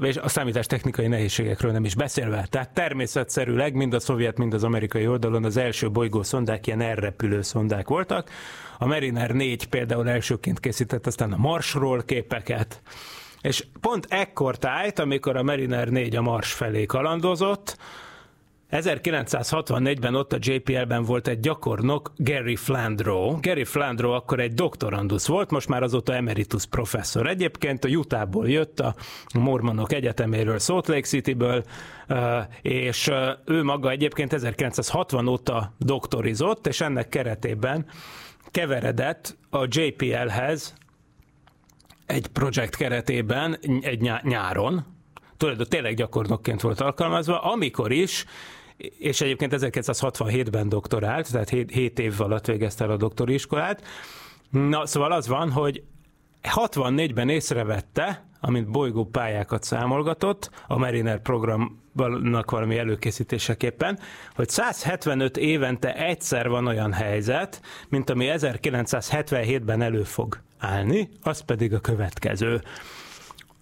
[0.01, 2.47] és a számítás technikai nehézségekről nem is beszélve.
[2.49, 7.41] Tehát természetszerűleg mind a szovjet, mind az amerikai oldalon az első bolygó szondák ilyen elrepülő
[7.41, 8.29] szondák voltak.
[8.77, 12.81] A Mariner 4 például elsőként készített aztán a Marsról képeket,
[13.41, 17.77] és pont ekkor tájt, amikor a Mariner 4 a Mars felé kalandozott,
[18.81, 23.37] 1964-ben ott a JPL-ben volt egy gyakornok, Gary Flandro.
[23.41, 27.27] Gary Flandro akkor egy doktorandusz volt, most már azóta emeritus professzor.
[27.27, 28.95] Egyébként a Utahból jött, a
[29.33, 31.63] Mormonok Egyeteméről, Salt Lake Cityből,
[32.61, 33.11] és
[33.45, 37.85] ő maga egyébként 1960 óta doktorizott, és ennek keretében
[38.51, 40.73] keveredett a JPL-hez
[42.05, 44.85] egy projekt keretében egy nyáron,
[45.37, 48.25] tulajdonképpen tényleg gyakornokként volt alkalmazva, amikor is
[48.77, 53.83] és egyébként 1967-ben doktorált, tehát 7, 7 év alatt végezte el a doktori iskolát.
[54.49, 55.83] Na, szóval az van, hogy
[56.43, 63.99] 64-ben észrevette, amint bolygó pályákat számolgatott, a Mariner programnak valami előkészítéseképpen,
[64.35, 71.73] hogy 175 évente egyszer van olyan helyzet, mint ami 1977-ben elő fog állni, az pedig
[71.73, 72.61] a következő.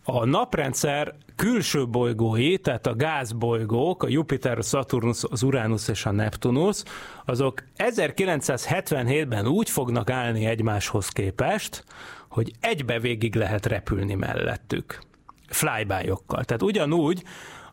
[0.05, 6.11] A naprendszer külső bolygói, tehát a gázbolygók, a Jupiter, a Saturnus, az Uranus és a
[6.11, 6.83] Neptunus,
[7.25, 11.83] azok 1977-ben úgy fognak állni egymáshoz képest,
[12.29, 14.99] hogy egybe végig lehet repülni mellettük.
[15.47, 16.43] Flyby-okkal.
[16.43, 17.23] Tehát ugyanúgy,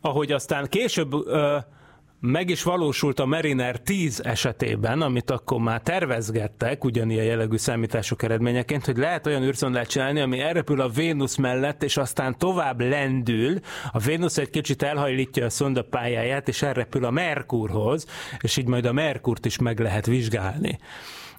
[0.00, 1.58] ahogy aztán később ö,
[2.20, 8.84] meg is valósult a Mariner 10 esetében, amit akkor már tervezgettek, ugyanilyen jellegű számítások eredményeként,
[8.84, 13.58] hogy lehet olyan űrszondát csinálni, ami elrepül a Vénusz mellett, és aztán tovább lendül.
[13.90, 18.06] A Vénusz egy kicsit elhajlítja a szonda pályáját, és elrepül a Merkurhoz,
[18.40, 20.78] és így majd a Merkurt is meg lehet vizsgálni.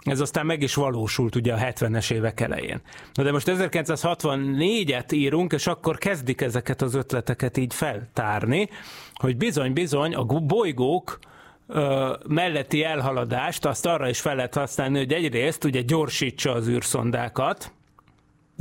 [0.03, 2.81] Ez aztán meg is valósult ugye a 70-es évek elején.
[3.13, 8.69] Na de most 1964-et írunk, és akkor kezdik ezeket az ötleteket így feltárni,
[9.13, 11.19] hogy bizony-bizony a bolygók
[11.67, 17.71] ö, melletti elhaladást azt arra is fel lehet használni, hogy egyrészt ugye gyorsítsa az űrszondákat,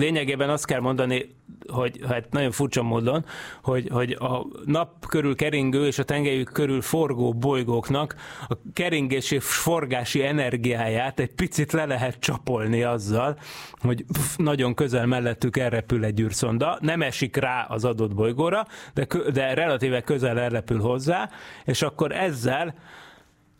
[0.01, 1.35] lényegében azt kell mondani,
[1.69, 3.25] hogy hát nagyon furcsa módon,
[3.63, 8.15] hogy, hogy a nap körül keringő és a tengelyük körül forgó bolygóknak
[8.49, 13.39] a keringési és forgási energiáját egy picit le lehet csapolni azzal,
[13.81, 19.07] hogy pff, nagyon közel mellettük elrepül egy űrszonda, nem esik rá az adott bolygóra, de,
[19.33, 21.31] de relatíve közel elrepül hozzá,
[21.65, 22.75] és akkor ezzel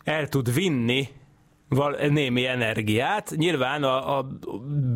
[0.03, 1.07] el tud vinni
[1.75, 3.33] val, némi energiát.
[3.35, 4.27] Nyilván a, a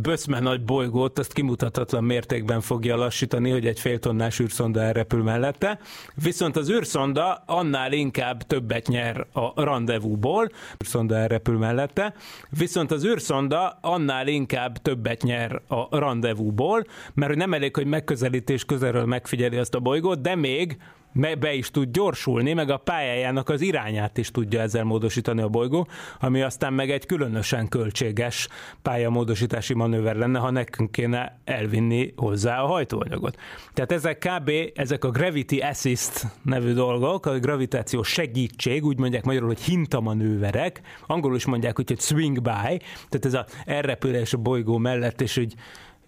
[0.01, 5.79] böszme nagy bolygót azt kimutathatatlan mértékben fogja lassítani, hogy egy fél tonnás űrszonda elrepül mellette.
[6.23, 10.49] Viszont az űrszonda annál inkább többet nyer a rendezvúból,
[10.83, 12.13] űrszonda elrepül mellette.
[12.49, 19.05] Viszont az űrszonda annál inkább többet nyer a rendezvúból, mert nem elég, hogy megközelítés közelről
[19.05, 20.77] megfigyeli azt a bolygót, de még
[21.15, 25.88] be is tud gyorsulni, meg a pályájának az irányát is tudja ezzel módosítani a bolygó,
[26.19, 28.47] ami aztán meg egy különösen költséges
[28.82, 33.38] pályamódosítási manőver lenne, ha nekünk kéne elvinni hozzá a hajtóanyagot.
[33.73, 34.51] Tehát ezek kb.
[34.75, 41.36] ezek a Gravity Assist nevű dolgok, a gravitáció segítség, úgy mondják magyarul, hogy hintamanőverek, angolul
[41.36, 45.54] is mondják, hogy swing by, tehát ez a elrepülés a bolygó mellett, és hogy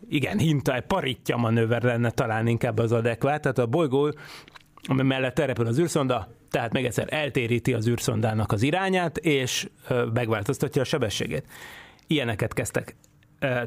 [0.09, 4.13] igen, hinta, egy paritja manőver lenne talán inkább az adekvát, tehát a bolygó
[4.87, 9.69] ami mellett elrepül az űrszonda, tehát még egyszer eltéríti az űrszondának az irányát, és
[10.13, 11.45] megváltoztatja a sebességét.
[12.07, 12.95] Ilyeneket kezdtek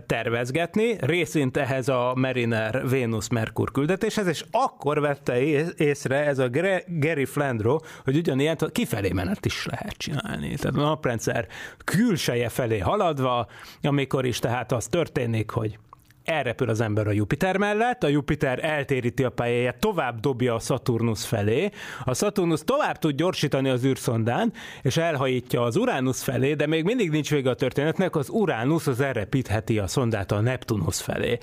[0.06, 5.40] tervezgetni, részint ehhez a Mariner Venus-Merkur küldetéshez, és akkor vette
[5.76, 6.48] észre ez a
[6.86, 10.54] Gary Flandro, hogy ugyanilyen kifelé menet is lehet csinálni.
[10.54, 11.46] Tehát a naprendszer
[11.84, 13.46] külseje felé haladva,
[13.82, 15.78] amikor is tehát az történik, hogy
[16.24, 21.26] elrepül az ember a Jupiter mellett, a Jupiter eltéríti a pályáját, tovább dobja a Saturnus
[21.26, 21.70] felé,
[22.04, 24.52] a Saturnus tovább tud gyorsítani az űrszondán,
[24.82, 29.00] és elhajítja az Uranus felé, de még mindig nincs vége a történetnek, az Uranus az
[29.00, 31.38] elrepítheti a szondát a Neptunus felé.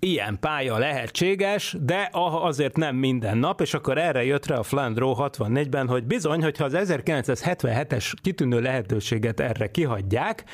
[0.00, 5.14] Ilyen pálya lehetséges, de azért nem minden nap, és akkor erre jött rá a Flandro
[5.18, 10.44] 64-ben, hogy bizony, hogyha az 1977-es kitűnő lehetőséget erre kihagyják,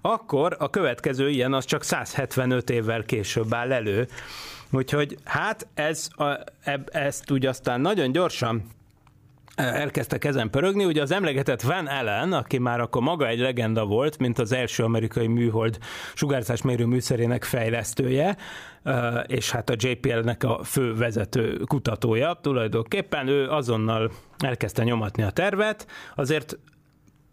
[0.00, 4.08] akkor a következő ilyen az csak 175 évvel később áll elő.
[4.70, 6.24] Úgyhogy hát ez a,
[6.64, 8.62] eb, ezt úgy aztán nagyon gyorsan
[9.54, 10.84] elkezdtek ezen pörögni.
[10.84, 14.84] Ugye az emlegetett Van Allen, aki már akkor maga egy legenda volt, mint az első
[14.84, 15.78] amerikai műhold
[16.14, 18.36] sugárzásmérő műszerének fejlesztője,
[19.26, 25.86] és hát a JPL-nek a fő vezető kutatója tulajdonképpen, ő azonnal elkezdte nyomatni a tervet,
[26.14, 26.58] azért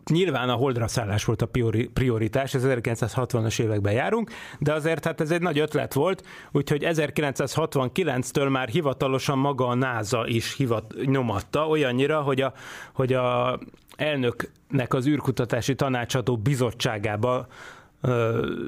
[0.10, 1.50] nyilván a holdra szállás volt a
[1.94, 8.50] prioritás, ez 1960-as években járunk, de azért hát ez egy nagy ötlet volt, úgyhogy 1969-től
[8.50, 12.54] már hivatalosan maga a NASA is hivat, nyomatta, olyannyira, hogy a,
[12.94, 13.60] hogy a
[13.96, 17.48] elnöknek az űrkutatási tanácsadó bizottságába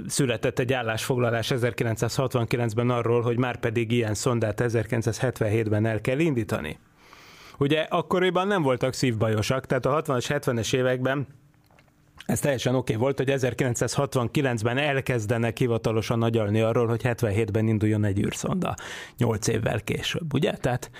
[0.08, 6.80] született egy állásfoglalás 1969-ben arról, hogy már pedig ilyen szondát 1977-ben el kell indítani.
[7.60, 11.28] Ugye akkoriban nem voltak szívbajosak, tehát a 60-as, 70-es években
[12.26, 18.19] ez teljesen oké okay volt, hogy 1969-ben elkezdenek hivatalosan nagyalni arról, hogy 77-ben induljon egy
[18.19, 18.76] űrszonda,
[19.17, 20.52] 8 évvel később, ugye?
[20.52, 20.91] Tehát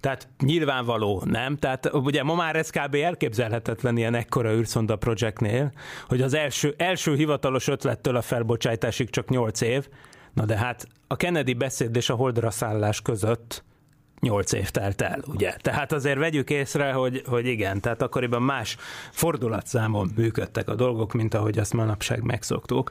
[0.00, 1.56] tehát nyilvánvaló, nem?
[1.56, 2.94] Tehát ugye ma már ez kb.
[2.94, 5.72] elképzelhetetlen ilyen ekkora űrszonda projektnél,
[6.06, 9.88] hogy az első, első hivatalos ötlettől a felbocsátásig csak 8 év,
[10.34, 13.64] na de hát a Kennedy beszéd és a holdra szállás között
[14.20, 15.54] nyolc év telt el, ugye?
[15.60, 18.76] Tehát azért vegyük észre, hogy, hogy igen, tehát akkoriban más
[19.12, 22.90] fordulatszámon működtek a dolgok, mint ahogy azt manapság megszoktuk.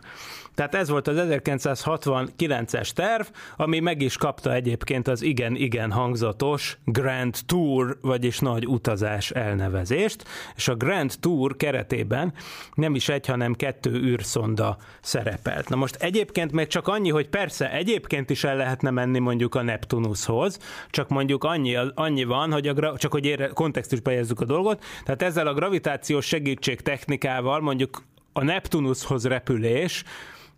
[0.58, 7.36] Tehát ez volt az 1969-es terv, ami meg is kapta egyébként az igen-igen hangzatos Grand
[7.46, 10.24] Tour, vagyis nagy utazás elnevezést,
[10.56, 12.34] és a Grand Tour keretében
[12.74, 15.70] nem is egy, hanem kettő űrszonda szerepelt.
[15.70, 19.62] Na most egyébként még csak annyi, hogy persze egyébként is el lehetne menni mondjuk a
[19.62, 20.60] Neptunushoz,
[20.90, 25.22] csak mondjuk annyi, annyi van, hogy a, csak hogy ére, kontextusba helyezzük a dolgot, tehát
[25.22, 28.04] ezzel a gravitációs segítség technikával mondjuk
[28.34, 30.04] a Neptunushoz repülés,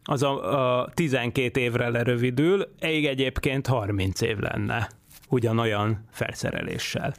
[0.04, 4.90] az a, a 12 évre lerövidül, egy egyébként 30 év lenne
[5.30, 7.14] ugyanolyan felszereléssel.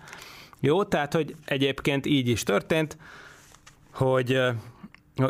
[0.60, 2.96] Jó, tehát, hogy egyébként így is történt,
[3.92, 4.40] hogy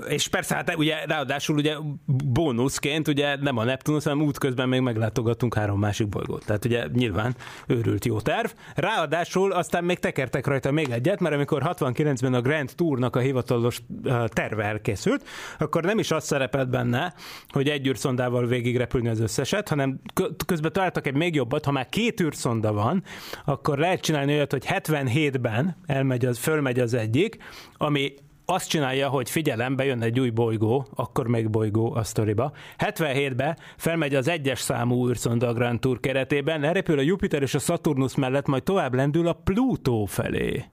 [0.09, 1.77] és persze, hát ugye ráadásul ugye
[2.07, 6.45] bónuszként ugye nem a Neptunus, hanem útközben még meglátogatunk három másik bolygót.
[6.45, 8.51] Tehát ugye nyilván őrült jó terv.
[8.75, 13.83] Ráadásul aztán még tekertek rajta még egyet, mert amikor 69-ben a Grand Tournak a hivatalos
[14.27, 17.15] terve elkészült, akkor nem is az szerepelt benne,
[17.49, 20.01] hogy egy űrszondával végig repülni az összeset, hanem
[20.47, 23.03] közben találtak egy még jobbat, ha már két űrszonda van,
[23.45, 27.39] akkor lehet csinálni olyat, hogy 77-ben elmegy az, fölmegy az egyik,
[27.77, 28.15] ami
[28.51, 32.53] azt csinálja, hogy figyelem, bejön egy új bolygó, akkor még bolygó a sztoriba.
[32.79, 38.15] 77-be felmegy az egyes számú űrszonda Grand Tour keretében, lerepül a Jupiter és a Saturnus
[38.15, 40.65] mellett, majd tovább lendül a Plutó felé.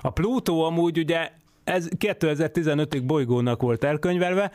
[0.00, 1.30] A Plutó amúgy ugye
[1.64, 4.50] ez 2015-ig bolygónak volt elkönyvelve,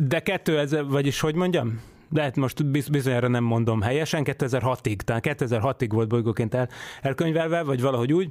[0.00, 1.80] de 2000, vagyis hogy mondjam?
[2.08, 6.68] de hát most bizonyára nem mondom helyesen, 2006-ig, tehát 2006-ig volt bolygóként el,
[7.02, 8.30] elkönyvelve, vagy valahogy úgy,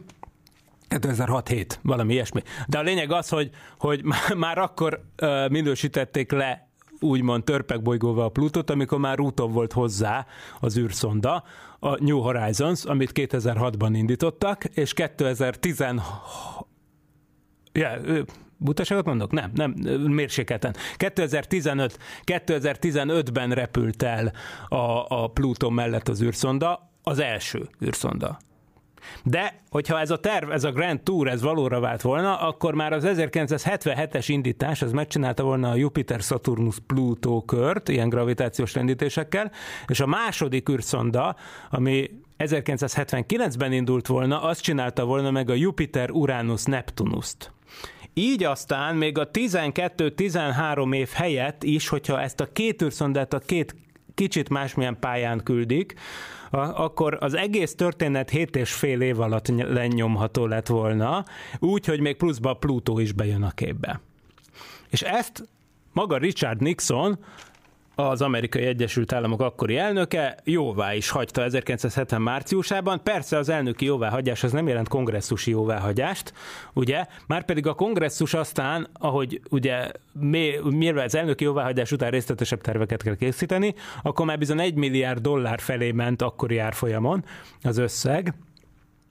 [0.89, 2.41] 2006-7, valami ilyesmi.
[2.67, 4.03] De a lényeg az, hogy, hogy
[4.35, 5.01] már akkor
[5.49, 6.67] minősítették le
[6.99, 10.25] úgymond törpekbolygóval a Plutót, amikor már úton volt hozzá
[10.59, 11.43] az űrszonda,
[11.79, 15.83] a New Horizons, amit 2006-ban indítottak, és 2010
[17.73, 17.97] ja,
[18.57, 19.31] butaságot mondok?
[19.31, 20.75] Nem, nem, mérsékelten.
[20.95, 24.33] 2015, 2015-ben repült el
[24.67, 28.37] a, a Plutó mellett az űrszonda, az első űrszonda.
[29.23, 32.93] De, hogyha ez a terv, ez a Grand Tour, ez valóra vált volna, akkor már
[32.93, 39.51] az 1977-es indítás, az megcsinálta volna a Jupiter-Saturnus-Plutó kört, ilyen gravitációs rendítésekkel,
[39.87, 41.35] és a második űrszonda,
[41.69, 47.51] ami 1979-ben indult volna, azt csinálta volna meg a Jupiter-Uranus-Neptunust.
[48.13, 53.75] Így aztán még a 12-13 év helyett is, hogyha ezt a két űrszondát a két
[54.15, 55.93] kicsit másmilyen pályán küldik,
[56.57, 61.25] akkor az egész történet 7 és fél év alatt lenyomható lett volna,
[61.59, 64.01] úgy, hogy még pluszba Plutó is bejön a képbe.
[64.89, 65.43] És ezt
[65.93, 67.19] maga Richard Nixon
[67.95, 73.03] az amerikai Egyesült Államok akkori elnöke jóvá is hagyta 1970 márciusában.
[73.03, 76.33] Persze az elnöki jóváhagyás az nem jelent kongresszusi jóváhagyást,
[76.73, 77.05] ugye?
[77.27, 79.91] Márpedig a kongresszus aztán, ahogy ugye
[80.63, 85.59] mivel az elnöki jóváhagyás után részletesebb terveket kell készíteni, akkor már bizony egy milliárd dollár
[85.59, 87.25] felé ment akkori árfolyamon
[87.61, 88.33] az összeg,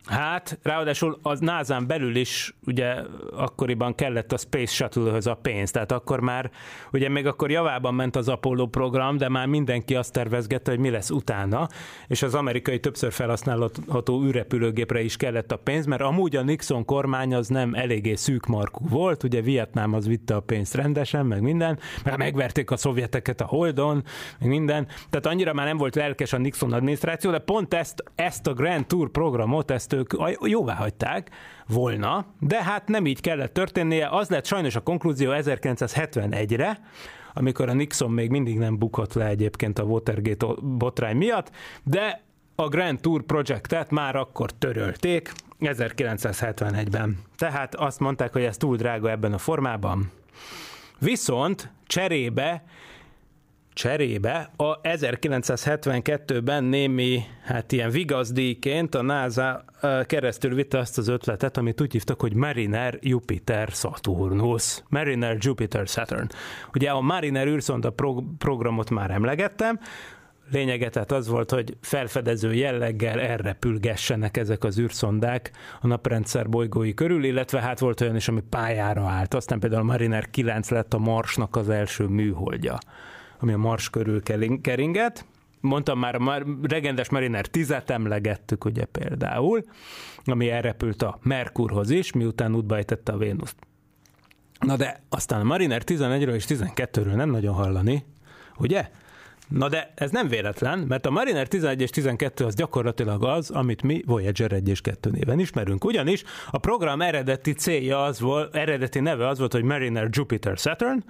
[0.06, 2.94] Hát, ráadásul az nasa belül is ugye
[3.36, 6.50] akkoriban kellett a Space Shuttle-höz a pénz, tehát akkor már,
[6.92, 10.90] ugye még akkor javában ment az Apollo program, de már mindenki azt tervezgette, hogy mi
[10.90, 11.68] lesz utána,
[12.08, 17.34] és az amerikai többször felhasználható űrrepülőgépre is kellett a pénz, mert amúgy a Nixon kormány
[17.34, 22.18] az nem eléggé szűkmarkú volt, ugye Vietnám az vitte a pénzt rendesen, meg minden, meg
[22.18, 24.04] megverték a szovjeteket a Holdon,
[24.38, 28.46] meg minden, tehát annyira már nem volt lelkes a Nixon adminisztráció, de pont ezt, ezt
[28.46, 31.30] a Grand Tour programot, ezt ezt ők jóvá hagyták
[31.66, 34.08] volna, de hát nem így kellett történnie.
[34.08, 36.80] Az lett sajnos a konklúzió 1971-re,
[37.34, 41.50] amikor a Nixon még mindig nem bukott le egyébként a Watergate botrány miatt,
[41.82, 42.22] de
[42.54, 47.18] a Grand Tour projektet már akkor törölték, 1971-ben.
[47.36, 50.10] Tehát azt mondták, hogy ez túl drága ebben a formában.
[50.98, 52.64] Viszont cserébe
[53.72, 59.64] cserébe a 1972-ben némi, hát ilyen vigazdíjként a NASA
[60.06, 64.82] keresztül vitte azt az ötletet, amit úgy hívtak, hogy Mariner Jupiter Saturnus.
[64.88, 66.26] Mariner Jupiter Saturn.
[66.74, 69.78] Ugye a Mariner űrszonda pro- programot már emlegettem,
[70.50, 75.50] lényege tehát az volt, hogy felfedező jelleggel elrepülgessenek ezek az űrszondák
[75.80, 79.34] a naprendszer bolygói körül, illetve hát volt olyan is, ami pályára állt.
[79.34, 82.78] Aztán például a Mariner 9 lett a Marsnak az első műholdja
[83.42, 84.22] ami a Mars körül
[84.62, 85.24] keringett.
[85.60, 89.64] Mondtam már, a regendes Mariner 10-et emlegettük ugye például,
[90.24, 93.56] ami elrepült a Merkurhoz is, miután útba ejtette a Vénuszt.
[94.58, 98.04] Na de aztán a Mariner 11-ről és 12-ről nem nagyon hallani,
[98.58, 98.90] ugye?
[99.54, 103.82] Na de ez nem véletlen, mert a Mariner 11 és 12 az gyakorlatilag az, amit
[103.82, 105.84] mi Voyager 1 és 2 néven ismerünk.
[105.84, 111.04] Ugyanis a program eredeti célja az volt, eredeti neve az volt, hogy Mariner Jupiter Saturn,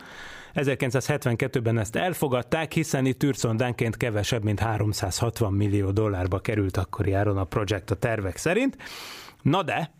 [0.55, 7.45] 1972-ben ezt elfogadták, hiszen itt űrszondánként kevesebb, mint 360 millió dollárba került akkori áron a
[7.45, 8.77] projekt a tervek szerint.
[9.43, 9.91] Na de,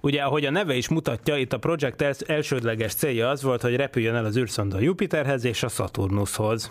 [0.00, 4.14] Ugye, ahogy a neve is mutatja, itt a projekt elsődleges célja az volt, hogy repüljön
[4.14, 6.70] el az űrszonda Jupiterhez és a Saturnushoz.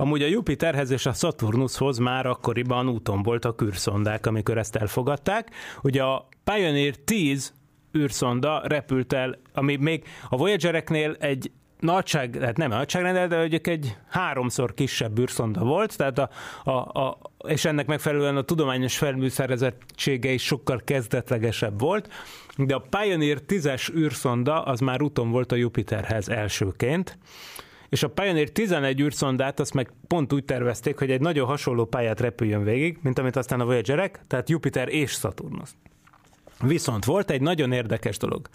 [0.00, 5.50] Amúgy a Jupiterhez és a Saturnushoz már akkoriban úton voltak űrszondák, amikor ezt elfogadták.
[5.82, 7.52] Ugye a Pioneer 10
[7.98, 13.96] űrszonda repült el, ami még a Voyagereknél egy nagyság, hát nem nagyságrendel, de mondjuk egy
[14.08, 16.30] háromszor kisebb űrszonda volt, tehát a,
[16.64, 17.18] a, a,
[17.48, 22.08] és ennek megfelelően a tudományos felműszerezettsége is sokkal kezdetlegesebb volt,
[22.56, 27.18] de a Pioneer 10-es űrszonda az már úton volt a Jupiterhez elsőként,
[27.88, 32.20] és a Pioneer 11 űrszondát azt meg pont úgy tervezték, hogy egy nagyon hasonló pályát
[32.20, 35.70] repüljön végig, mint amit aztán a Voyagerek, tehát Jupiter és Saturnus.
[36.60, 38.48] Viszont volt egy nagyon érdekes dolog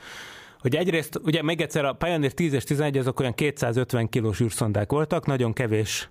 [0.64, 4.92] hogy egyrészt, ugye még egyszer a Pioneer 10 és 11 azok olyan 250 kilós űrszondák
[4.92, 6.10] voltak, nagyon kevés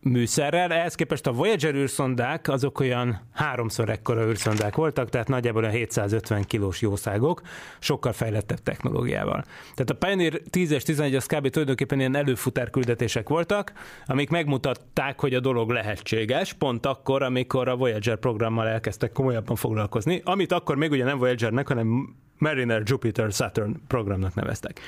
[0.00, 5.74] műszerrel, ehhez képest a Voyager űrszondák azok olyan háromszor ekkora űrszondák voltak, tehát nagyjából olyan
[5.74, 7.42] 750 kilós jószágok,
[7.78, 9.44] sokkal fejlettebb technológiával.
[9.74, 11.48] Tehát a Pioneer 10 és 11 az kb.
[11.48, 13.72] tulajdonképpen ilyen előfutár küldetések voltak,
[14.06, 20.20] amik megmutatták, hogy a dolog lehetséges, pont akkor, amikor a Voyager programmal elkezdtek komolyabban foglalkozni,
[20.24, 24.80] amit akkor még ugye nem Voyagernek, hanem Mariner Jupiter Saturn programnak neveztek.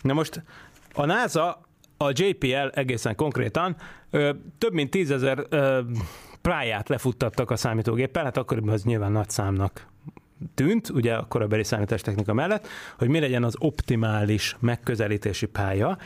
[0.00, 0.42] Na most
[0.94, 1.65] a NASA
[1.96, 3.76] a JPL egészen konkrétan
[4.58, 5.46] több mint tízezer
[6.40, 9.86] práját lefuttattak a számítógéppel, hát akkoriban az nyilván nagy számnak
[10.54, 12.68] tűnt, ugye a korabeli számítástechnika mellett,
[12.98, 15.98] hogy mi legyen az optimális megközelítési pálya,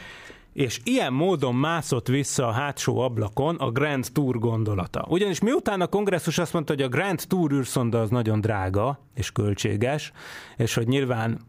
[0.53, 5.07] és ilyen módon mászott vissza a hátsó ablakon a Grand Tour gondolata.
[5.09, 9.33] Ugyanis miután a kongresszus azt mondta, hogy a Grand Tour űrszonda az nagyon drága és
[9.33, 10.13] költséges,
[10.57, 11.41] és hogy nyilván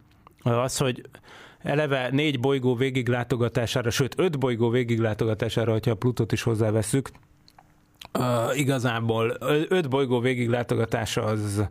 [0.44, 1.02] az, hogy
[1.64, 7.10] eleve négy bolygó végiglátogatására, sőt öt bolygó végiglátogatására, hogyha a Plutot is hozzáveszünk,
[8.20, 9.38] uh, igazából
[9.70, 11.64] öt bolygó végiglátogatása az,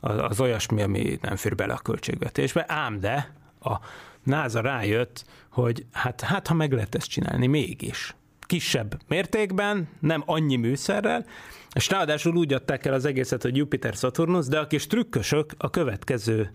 [0.00, 3.76] az, az olyasmi, ami nem fér bele a költségvetésbe, ám de a
[4.22, 8.14] NASA rájött, hogy hát, hát ha meg lehet ezt csinálni mégis.
[8.40, 11.26] Kisebb mértékben, nem annyi műszerrel,
[11.74, 16.52] és ráadásul úgy adták el az egészet, hogy Jupiter-Saturnus, de a kis trükkösök a következő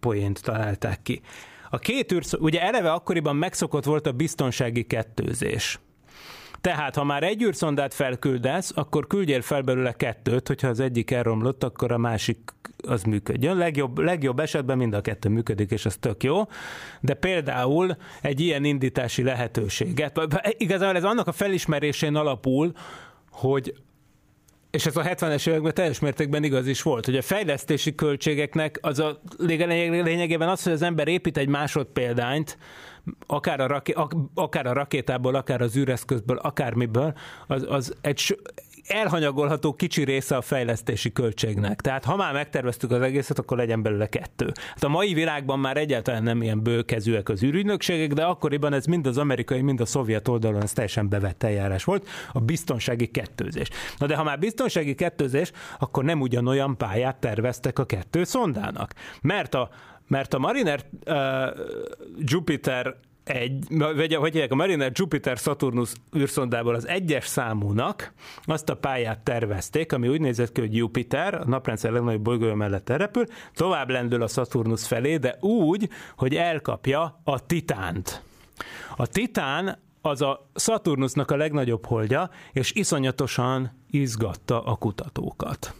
[0.00, 1.20] poént találták ki.
[1.74, 5.78] A két űr, ugye eleve akkoriban megszokott volt a biztonsági kettőzés.
[6.60, 11.64] Tehát, ha már egy űrszondát felküldesz, akkor küldjél fel belőle kettőt, hogyha az egyik elromlott,
[11.64, 12.38] akkor a másik
[12.86, 13.56] az működjön.
[13.56, 16.42] Legjobb, legjobb esetben mind a kettő működik, és ez tök jó.
[17.00, 20.20] De például egy ilyen indítási lehetőséget,
[20.56, 22.72] igazából ez annak a felismerésén alapul,
[23.30, 23.74] hogy
[24.74, 28.98] és ez a 70-es években teljes mértékben igaz is volt, hogy a fejlesztési költségeknek az
[28.98, 32.58] a lényegében az, hogy az ember épít egy másodpéldányt,
[33.26, 33.94] akár a, raké,
[34.34, 37.14] akár a rakétából, akár az űreszközből, akármiből,
[37.46, 38.38] az, az egy
[38.86, 41.80] elhanyagolható kicsi része a fejlesztési költségnek.
[41.80, 44.52] Tehát ha már megterveztük az egészet, akkor legyen belőle kettő.
[44.68, 49.06] Hát a mai világban már egyáltalán nem ilyen bőkezűek az űrügynökségek, de akkoriban ez mind
[49.06, 53.68] az amerikai, mind a szovjet oldalon ez teljesen bevett eljárás volt, a biztonsági kettőzés.
[53.98, 58.92] Na de ha már biztonsági kettőzés, akkor nem ugyanolyan pályát terveztek a kettő szondának.
[59.20, 59.68] Mert a,
[60.08, 61.16] mert a Mariner uh,
[62.18, 68.12] Jupiter egy, vagy hogy hívják, a Mariner Jupiter Saturnus űrszondából az egyes számúnak
[68.44, 72.88] azt a pályát tervezték, ami úgy nézett ki, hogy Jupiter, a naprendszer legnagyobb bolygója mellett
[72.88, 78.22] elrepül, tovább lendül a Saturnus felé, de úgy, hogy elkapja a Titánt.
[78.96, 85.74] A Titán az a Saturnusnak a legnagyobb holdja, és iszonyatosan izgatta a kutatókat.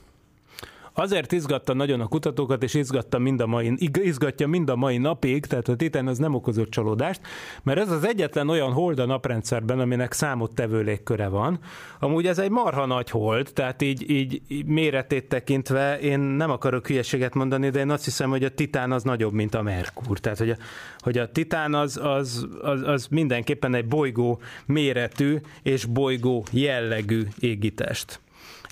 [0.96, 5.46] Azért izgatta nagyon a kutatókat, és izgatta mind a mai, izgatja mind a mai napig,
[5.46, 7.20] tehát a Titan az nem okozott csalódást,
[7.62, 11.58] mert ez az egyetlen olyan hold a naprendszerben, aminek számottevő légköre van.
[11.98, 17.34] Amúgy ez egy marha nagy hold, tehát így, így, méretét tekintve én nem akarok hülyeséget
[17.34, 20.18] mondani, de én azt hiszem, hogy a Titán az nagyobb, mint a Merkur.
[20.18, 20.56] Tehát, hogy a,
[20.98, 28.22] hogy a Titán az, az, az, az mindenképpen egy bolygó méretű és bolygó jellegű égitest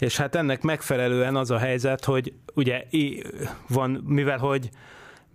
[0.02, 2.84] és hát ennek megfelelően az a helyzet, hogy ugye
[3.68, 4.70] van, mivel hogy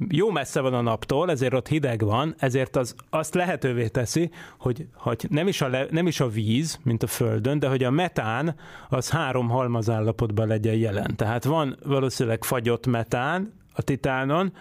[0.10, 4.88] jó messze van a naptól, ezért ott hideg van, ezért az azt lehetővé teszi, hogy,
[4.94, 7.92] hogy nem, is a le, nem is a víz, mint a Földön, de hogy a
[7.92, 8.56] metán
[8.90, 11.16] az három halmazállapotban legyen jelen.
[11.16, 14.54] Tehát van valószínűleg fagyott metán a titánon,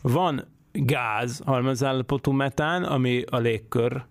[0.00, 4.04] van gáz halmazállapotú metán, ami a légkör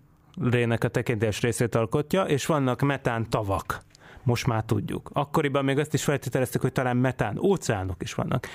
[0.50, 3.84] rének a tekintés részét alkotja, és vannak metán tavak
[4.24, 5.10] most már tudjuk.
[5.12, 8.46] Akkoriban még azt is feltételeztük, hogy talán metán óceánok is vannak.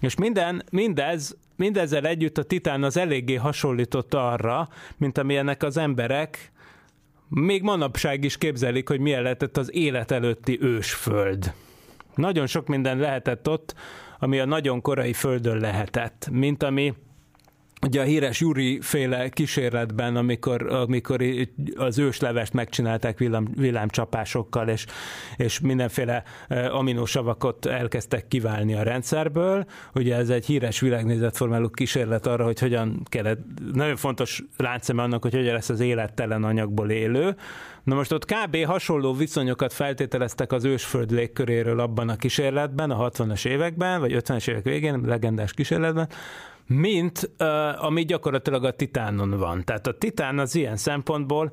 [0.00, 6.52] És minden, mindez, mindezzel együtt a titán az eléggé hasonlított arra, mint amilyenek az emberek
[7.28, 11.52] még manapság is képzelik, hogy milyen lehetett az élet előtti ősföld.
[12.14, 13.74] Nagyon sok minden lehetett ott,
[14.18, 16.94] ami a nagyon korai földön lehetett, mint ami
[17.86, 21.24] Ugye a híres Juri féle kísérletben, amikor, amikor
[21.76, 24.86] az őslevest megcsinálták villám, villámcsapásokkal, és,
[25.36, 26.22] és mindenféle
[26.70, 29.64] aminosavakot elkezdtek kiválni a rendszerből.
[29.94, 33.38] Ugye ez egy híres világnézetformáló kísérlet arra, hogy hogyan kellett,
[33.72, 37.36] nagyon fontos láncszeme annak, hogy hogyan lesz az élettelen anyagból élő.
[37.84, 38.64] Na most ott kb.
[38.64, 44.64] hasonló viszonyokat feltételeztek az ősföld légköréről abban a kísérletben, a 60-as években, vagy 50-es évek
[44.64, 46.08] végén, legendás kísérletben,
[46.74, 47.30] mint
[47.76, 49.64] ami gyakorlatilag a Titánon van.
[49.64, 51.52] Tehát a Titán az ilyen szempontból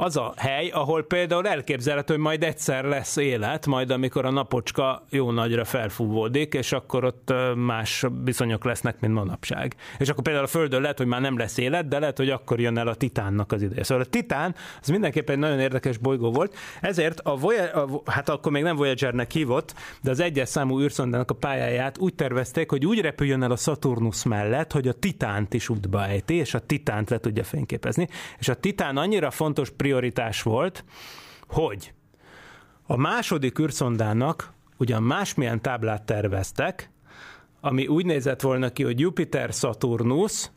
[0.00, 5.04] az a hely, ahol például elképzelhető, hogy majd egyszer lesz élet, majd amikor a napocska
[5.10, 9.74] jó nagyra felfúvódik, és akkor ott más viszonyok lesznek, mint manapság.
[9.98, 12.60] És akkor például a Földön lehet, hogy már nem lesz élet, de lehet, hogy akkor
[12.60, 13.82] jön el a Titánnak az ideje.
[13.82, 18.28] Szóval a Titán az mindenképpen egy nagyon érdekes bolygó volt, ezért a, Voyager, a hát
[18.28, 22.86] akkor még nem Voyagernek hívott, de az egyes számú űrszondának a pályáját úgy tervezték, hogy
[22.86, 27.10] úgy repüljön el a Saturnus mellett, hogy a Titánt is útba ejti, és a Titánt
[27.10, 28.08] le tudja fényképezni.
[28.38, 30.84] És a Titán annyira fontos prioritás volt,
[31.48, 31.92] hogy
[32.86, 36.90] a második űrszondának ugyan másmilyen táblát terveztek,
[37.60, 40.50] ami úgy nézett volna ki, hogy Jupiter, Saturnus,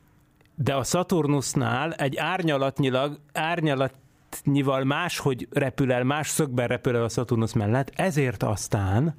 [0.56, 7.54] de a Saturnusnál egy árnyalatnyilag, árnyalatnyival máshogy repül el, más szögben repül el a Saturnus
[7.54, 9.16] mellett, ezért aztán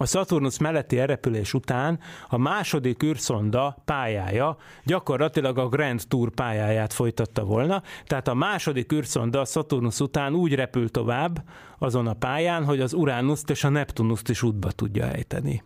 [0.00, 7.44] a Saturnus melletti elrepülés után a második űrszonda pályája gyakorlatilag a Grand Tour pályáját folytatta
[7.44, 11.44] volna, tehát a második űrszonda a Saturnus után úgy repül tovább
[11.78, 15.62] azon a pályán, hogy az Uránuszt és a Neptunuszt is útba tudja ejteni.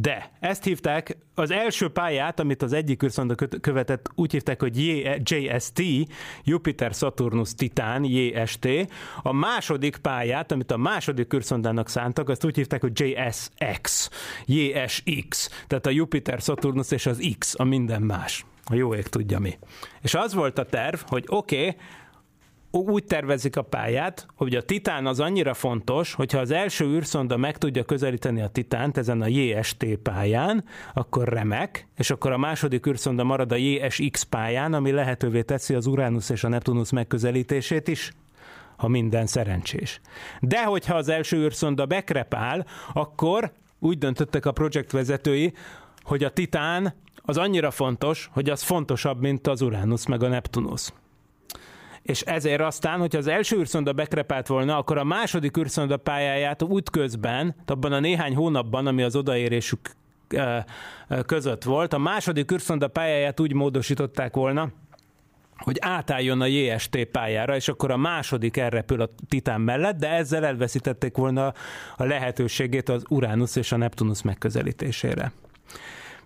[0.00, 4.78] De ezt hívták, az első pályát, amit az egyik űrszonda követett, úgy hívták, hogy
[5.22, 5.82] JST,
[6.44, 8.68] Jupiter Saturnus Titan, JST.
[9.22, 14.10] A második pályát, amit a második űrszondának szántak, azt úgy hívták, hogy JSX,
[14.46, 18.44] JSX, tehát a Jupiter Saturnus és az X, a minden más.
[18.64, 19.58] A jó ég tudja mi.
[20.02, 21.76] És az volt a terv, hogy oké, okay,
[22.80, 27.58] úgy tervezik a pályát, hogy a Titán az annyira fontos, hogyha az első űrszonda meg
[27.58, 30.64] tudja közelíteni a Titánt ezen a JST pályán,
[30.94, 35.86] akkor remek, és akkor a második űrszonda marad a JSX pályán, ami lehetővé teszi az
[35.86, 38.12] Uranus és a Neptunus megközelítését is
[38.76, 40.00] ha minden szerencsés.
[40.40, 45.52] De hogyha az első űrszonda bekrepál, akkor úgy döntöttek a projektvezetői,
[46.02, 50.92] hogy a Titán az annyira fontos, hogy az fontosabb, mint az Uranus meg a Neptunus
[52.02, 57.54] és ezért aztán, hogyha az első űrszonda bekrepált volna, akkor a második űrszonda pályáját útközben,
[57.66, 59.78] abban a néhány hónapban, ami az odaérésük
[61.26, 64.68] között volt, a második űrszonda pályáját úgy módosították volna,
[65.56, 70.44] hogy átálljon a JST pályára, és akkor a második elrepül a Titán mellett, de ezzel
[70.44, 71.52] elveszítették volna
[71.96, 75.32] a lehetőségét az Uranus és a Neptunus megközelítésére.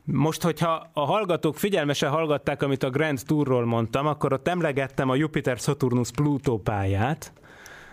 [0.07, 5.15] Most, hogyha a hallgatók figyelmesen hallgatták, amit a Grand Tourról mondtam, akkor ott emlegettem a
[5.15, 7.33] Jupiter-Saturnus-Pluto pályát,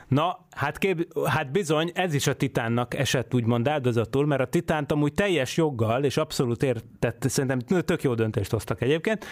[0.08, 4.92] Na, hát, kép, hát bizony, ez is a Titánnak esett úgymond áldozatul, mert a Titánt
[4.92, 9.26] amúgy teljes joggal, és abszolút értett, szerintem tök jó döntést hoztak egyébként,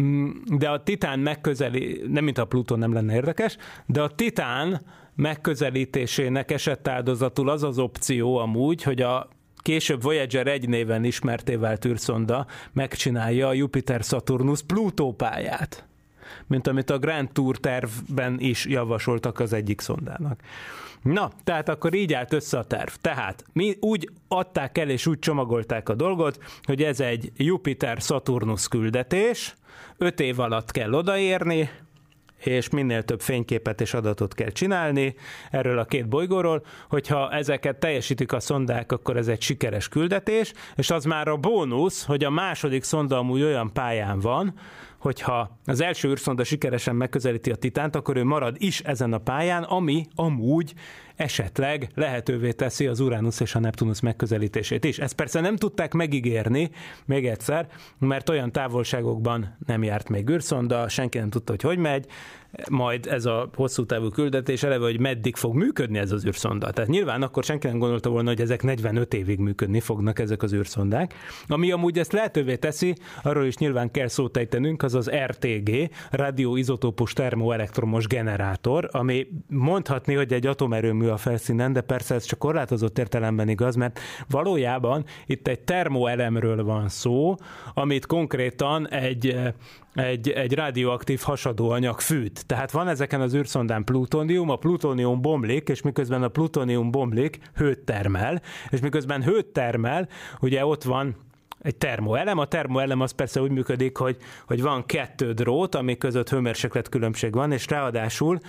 [0.00, 3.56] Mm, de a Titán megközeli, nem mint a Plutón nem lenne érdekes,
[3.86, 4.82] de a Titán
[5.14, 9.28] megközelítésének esetáldozatul az az opció amúgy, hogy a
[9.60, 15.84] később Voyager egy néven ismerté vált űrszonda megcsinálja a Jupiter-Saturnus Plutó pályát,
[16.46, 20.40] mint amit a Grand Tour tervben is javasoltak az egyik szondának.
[21.02, 22.90] Na, tehát akkor így állt össze a terv.
[23.00, 29.54] Tehát mi úgy adták el és úgy csomagolták a dolgot, hogy ez egy Jupiter-Saturnus küldetés,
[29.96, 31.70] öt év alatt kell odaérni,
[32.44, 35.14] és minél több fényképet és adatot kell csinálni
[35.50, 40.90] erről a két bolygóról, hogyha ezeket teljesítik a szondák, akkor ez egy sikeres küldetés, és
[40.90, 44.54] az már a bónusz, hogy a második szonda amúgy olyan pályán van,
[45.00, 49.62] hogyha az első űrszonda sikeresen megközelíti a Titánt, akkor ő marad is ezen a pályán,
[49.62, 50.74] ami amúgy
[51.16, 54.98] esetleg lehetővé teszi az Uranus és a Neptunus megközelítését is.
[54.98, 56.70] Ezt persze nem tudták megígérni,
[57.04, 62.06] még egyszer, mert olyan távolságokban nem járt még űrszonda, senki nem tudta, hogy hogy megy,
[62.70, 66.70] majd ez a hosszú távú küldetés eleve, hogy meddig fog működni ez az űrszonda.
[66.70, 70.52] Tehát nyilván akkor senki nem gondolta volna, hogy ezek 45 évig működni fognak ezek az
[70.52, 71.14] űrszondák.
[71.46, 77.12] Ami amúgy ezt lehetővé teszi, arról is nyilván kell szót ejtenünk, az az RTG, radioizotópus
[77.12, 83.48] termoelektromos generátor, ami mondhatni, hogy egy atomerőmű a felszínen, de persze ez csak korlátozott értelemben
[83.48, 87.36] igaz, mert valójában itt egy termoelemről van szó,
[87.74, 89.36] amit konkrétan egy
[89.94, 92.46] egy, egy radioaktív hasadóanyag fűt.
[92.46, 97.78] Tehát van ezeken az űrszondán plutónium, a plutónium bomlik, és miközben a plutónium bomlik, hőt
[97.78, 100.08] termel, és miközben hőt termel,
[100.40, 101.16] ugye ott van
[101.62, 102.38] egy termoelem.
[102.38, 104.16] A termoelem az persze úgy működik, hogy,
[104.46, 108.40] hogy van kettő drót, ami között hőmérséklet különbség van, és ráadásul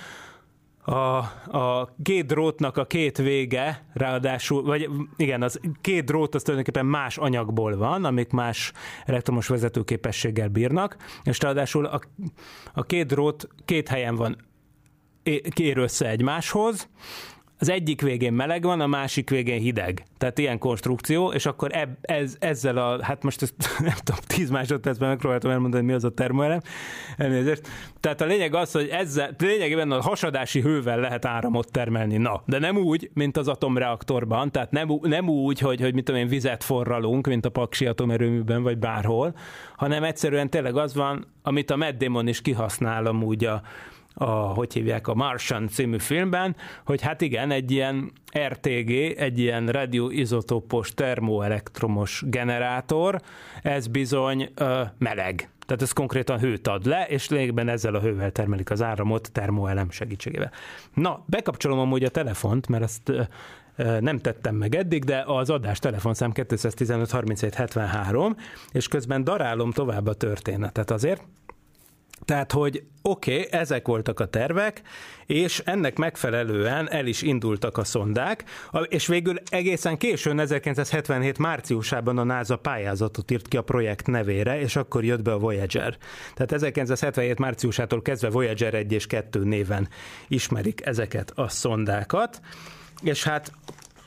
[0.81, 1.17] a,
[1.57, 7.17] a két drótnak a két vége, ráadásul, vagy igen, az két drót az tulajdonképpen más
[7.17, 8.71] anyagból van, amik más
[9.05, 12.01] elektromos vezetőképességgel bírnak, és ráadásul a,
[12.73, 14.49] a két drót két helyen van
[15.53, 16.89] kér össze egymáshoz,
[17.61, 20.05] az egyik végén meleg van, a másik végén hideg.
[20.17, 24.49] Tehát ilyen konstrukció, és akkor eb, ez, ezzel a, hát most ezt nem tudom, 10
[24.49, 26.61] másodpercben megpróbáltam elmondani, mi az a termoelem.
[27.17, 27.67] Elnézést.
[27.99, 32.17] Tehát a lényeg az, hogy ezzel, lényegében a hasadási hővel lehet áramot termelni.
[32.17, 36.21] Na, de nem úgy, mint az atomreaktorban, tehát nem, nem úgy, hogy, hogy mit tudom
[36.21, 39.35] én, vizet forralunk, mint a paksi atomerőműben, vagy bárhol,
[39.75, 43.61] hanem egyszerűen tényleg az van, amit a Matt Damon is kihasznál amúgy a,
[44.13, 46.55] a, hogy hívják, a Martian című filmben,
[46.85, 48.11] hogy hát igen, egy ilyen
[48.47, 53.21] RTG, egy ilyen radioizotópos termoelektromos generátor,
[53.61, 55.49] ez bizony ö, meleg.
[55.65, 59.91] Tehát ez konkrétan hőt ad le, és lényegben ezzel a hővel termelik az áramot termoelem
[59.91, 60.51] segítségével.
[60.93, 63.21] Na, bekapcsolom amúgy a telefont, mert ezt ö,
[63.99, 68.35] nem tettem meg eddig, de az adás telefonszám 215 37 73,
[68.71, 71.23] és közben darálom tovább a történetet azért,
[72.25, 74.81] tehát, hogy oké, okay, ezek voltak a tervek,
[75.25, 78.43] és ennek megfelelően el is indultak a szondák,
[78.87, 84.75] és végül egészen későn, 1977 márciusában a NASA pályázatot írt ki a projekt nevére, és
[84.75, 85.97] akkor jött be a Voyager.
[86.33, 89.89] Tehát 1977 márciusától kezdve Voyager 1 és 2 néven
[90.27, 92.41] ismerik ezeket a szondákat,
[93.01, 93.51] és hát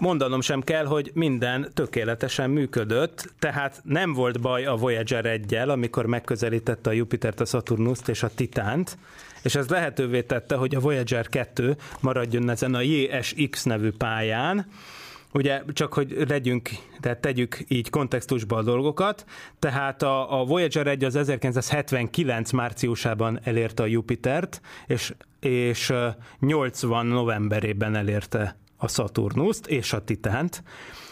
[0.05, 6.07] mondanom sem kell, hogy minden tökéletesen működött, tehát nem volt baj a Voyager 1 amikor
[6.07, 8.99] megközelítette a Jupitert, a Saturnust és a Titánt,
[9.43, 14.67] és ez lehetővé tette, hogy a Voyager 2 maradjon ezen a JSX nevű pályán,
[15.37, 16.69] Ugye csak, hogy legyünk,
[17.01, 19.25] tehát tegyük így kontextusba a dolgokat,
[19.59, 25.93] tehát a, a Voyager 1 az 1979 márciusában elérte a Jupitert, és, és
[26.41, 30.63] 80 novemberében elérte a Saturnust és a Titánt.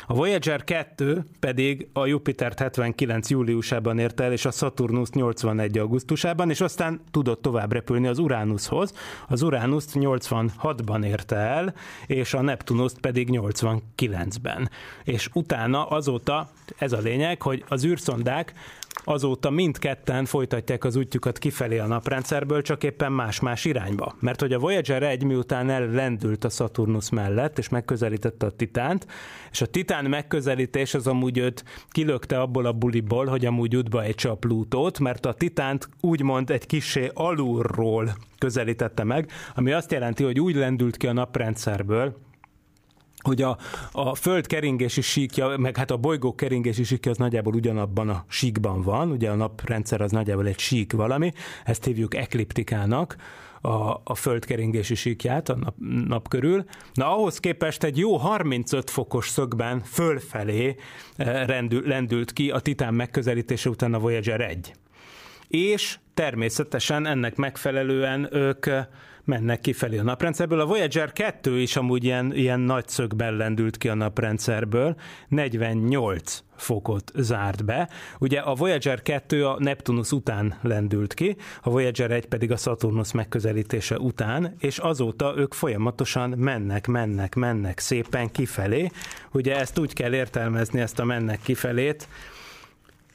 [0.06, 3.30] A Voyager 2 pedig a Jupitert 79.
[3.30, 5.78] júliusában ért el, és a Saturnus 81.
[5.78, 8.92] augusztusában, és aztán tudott tovább repülni az Uranushoz.
[9.28, 11.74] Az Uranus 86-ban érte el,
[12.06, 14.70] és a Neptunust pedig 89-ben.
[15.04, 18.52] És utána azóta, ez a lényeg, hogy az űrszondák
[19.04, 24.14] Azóta mindketten folytatják az útjukat kifelé a naprendszerből, csak éppen más-más irányba.
[24.20, 29.06] Mert hogy a Voyager 1 miután ellendült a Saturnus mellett, és megközelítette a Titánt,
[29.50, 34.30] és a Titán megközelítés az amúgy őt kilökte abból a buliból, hogy amúgy útba ejtse
[34.30, 40.40] a Plutót, mert a Titánt úgymond egy kisé alulról közelítette meg, ami azt jelenti, hogy
[40.40, 42.16] úgy lendült ki a naprendszerből,
[43.22, 43.58] hogy a,
[43.92, 48.82] a föld keringési síkja, meg hát a bolygók keringési síkja az nagyjából ugyanabban a síkban
[48.82, 51.32] van, ugye a naprendszer az nagyjából egy sík valami,
[51.64, 53.16] ezt hívjuk ekliptikának,
[53.64, 55.74] a, a föld keringési síkját a nap,
[56.06, 56.64] nap körül.
[56.94, 60.76] Na ahhoz képest egy jó 35 fokos szögben fölfelé
[61.16, 64.72] eh, rendül, lendült ki a Titán megközelítése után a Voyager 1
[65.52, 68.66] és természetesen ennek megfelelően ők
[69.24, 70.60] mennek kifelé a naprendszerből.
[70.60, 74.96] A Voyager 2 is amúgy ilyen, ilyen nagy szögben lendült ki a naprendszerből,
[75.28, 77.88] 48 fokot zárt be.
[78.18, 83.12] Ugye a Voyager 2 a Neptunus után lendült ki, a Voyager 1 pedig a Saturnus
[83.12, 88.90] megközelítése után, és azóta ők folyamatosan mennek, mennek, mennek szépen kifelé.
[89.32, 92.08] Ugye ezt úgy kell értelmezni, ezt a mennek kifelét,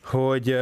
[0.03, 0.55] hogy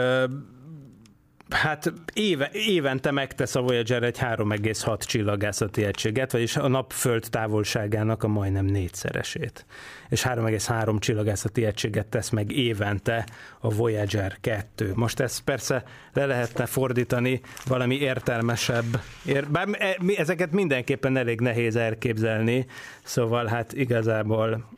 [1.56, 8.28] Hát éve, évente megtesz a Voyager egy 3,6 csillagászati egységet, vagyis a napföld távolságának a
[8.28, 9.66] majdnem négyszeresét.
[10.10, 13.26] És 3,3 csillagászati egységet tesz meg évente
[13.60, 14.92] a Voyager 2.
[14.96, 15.84] Most ezt persze
[16.14, 22.66] le lehetne fordítani valami értelmesebb, ér, bár e- ezeket mindenképpen elég nehéz elképzelni,
[23.04, 24.70] szóval hát igazából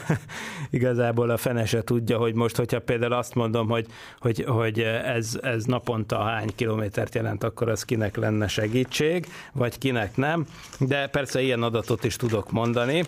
[0.70, 3.86] igazából a fene se tudja, hogy most, hogyha például azt mondom, hogy,
[4.18, 10.16] hogy, hogy ez, ez naponta hány kilométert jelent, akkor az kinek lenne segítség, vagy kinek
[10.16, 10.46] nem,
[10.78, 13.04] de persze ilyen adatot is tudok mondani.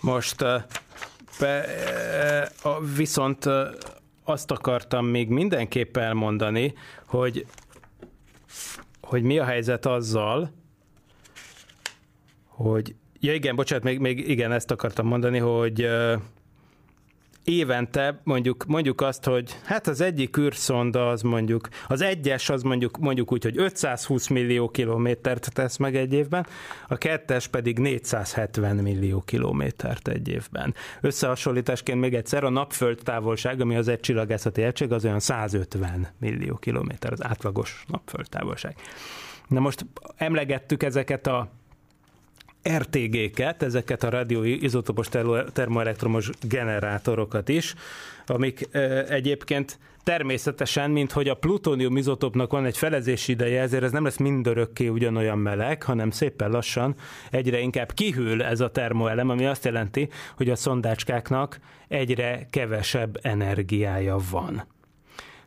[0.00, 0.44] Most
[2.96, 3.48] viszont
[4.24, 6.74] azt akartam még mindenképp elmondani,
[7.06, 7.46] hogy,
[9.00, 10.52] hogy mi a helyzet azzal,
[12.46, 15.88] hogy Ja igen, bocsánat, még, még igen, ezt akartam mondani, hogy
[17.50, 22.98] évente mondjuk, mondjuk azt, hogy hát az egyik űrszonda az mondjuk, az egyes az mondjuk,
[22.98, 26.46] mondjuk úgy, hogy 520 millió kilométert tesz meg egy évben,
[26.88, 30.74] a kettes pedig 470 millió kilométert egy évben.
[31.00, 36.56] Összehasonlításként még egyszer a napföld távolság, ami az egy csillagászati egység, az olyan 150 millió
[36.56, 38.76] kilométer, az átlagos napföld távolság.
[39.48, 39.86] Na most
[40.16, 41.50] emlegettük ezeket a
[42.68, 45.08] RTG-ket, ezeket a radioizotopos
[45.52, 47.74] termoelektromos generátorokat is,
[48.26, 48.68] amik
[49.08, 54.16] egyébként természetesen, mint hogy a plutónium izotopnak van egy felezési ideje, ezért ez nem lesz
[54.16, 56.94] mindörökké ugyanolyan meleg, hanem szépen lassan
[57.30, 61.58] egyre inkább kihűl ez a termoelem, ami azt jelenti, hogy a szondácskáknak
[61.88, 64.64] egyre kevesebb energiája van.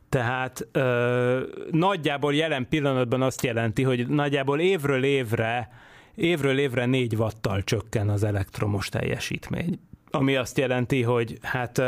[0.09, 1.41] Tehát ö,
[1.71, 5.69] nagyjából jelen pillanatban azt jelenti, hogy nagyjából évről évre
[6.15, 9.79] évről évre 4 watttal csökken az elektromos teljesítmény.
[10.09, 11.81] Ami azt jelenti, hogy hát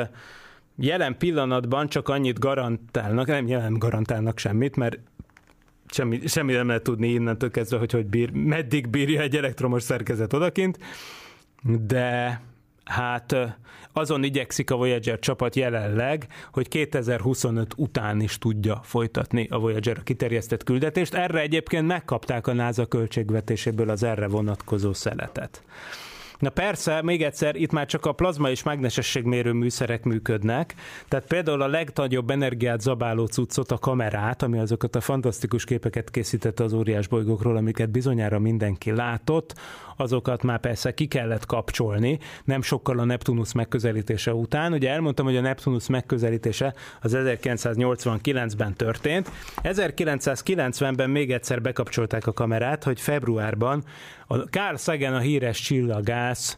[0.76, 5.00] jelen pillanatban csak annyit garantálnak, nem jelen garantálnak semmit, mert
[5.88, 10.34] semmi, semmi nem lehet tudni innentől kezdve, hogy, hogy bír, meddig bírja egy elektromos szerkezet
[10.34, 10.80] odakint,
[11.64, 12.42] de
[12.86, 13.36] hát
[13.94, 20.64] azon igyekszik a Voyager csapat jelenleg, hogy 2025 után is tudja folytatni a Voyager kiterjesztett
[20.64, 21.14] küldetést.
[21.14, 25.64] Erre egyébként megkapták a NASA költségvetéséből az erre vonatkozó szeletet.
[26.40, 30.76] Na persze, még egyszer, itt már csak a plazma és mágnesességmérő műszerek működnek,
[31.08, 36.64] tehát például a legnagyobb energiát zabáló cuccot, a kamerát, ami azokat a fantasztikus képeket készítette
[36.64, 39.54] az óriás bolygókról, amiket bizonyára mindenki látott,
[39.96, 44.74] azokat már persze ki kellett kapcsolni, nem sokkal a Neptunus megközelítése után.
[44.74, 49.32] Ugye elmondtam, hogy a Neptunus megközelítése az 1989-ben történt.
[49.64, 53.84] 1990-ben még egyszer bekapcsolták a kamerát, hogy februárban
[54.28, 56.58] a Carl Sagan a híres csillagász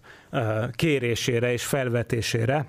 [0.71, 2.65] kérésére és felvetésére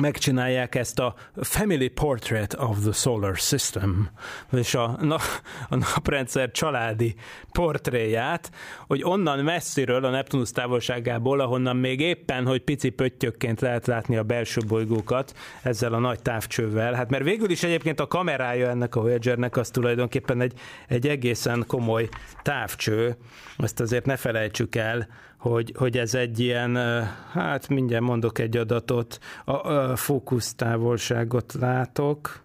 [0.00, 4.10] megcsinálják ezt a Family Portrait of the Solar System,
[4.52, 5.16] és a, na,
[5.68, 7.14] a naprendszer családi
[7.52, 8.50] portréját,
[8.86, 14.22] hogy onnan messziről, a Neptunus távolságából, ahonnan még éppen, hogy pici pöttyökként lehet látni a
[14.22, 16.92] belső bolygókat ezzel a nagy távcsővel.
[16.92, 20.52] Hát mert végül is egyébként a kamerája ennek a Voyagernek az tulajdonképpen egy,
[20.88, 22.08] egy egészen komoly
[22.42, 23.16] távcső,
[23.58, 25.08] ezt azért ne felejtsük el,
[25.48, 26.76] hogy, hogy ez egy ilyen,
[27.32, 32.44] hát mindjárt mondok egy adatot, a, a fókusztávolságot látok,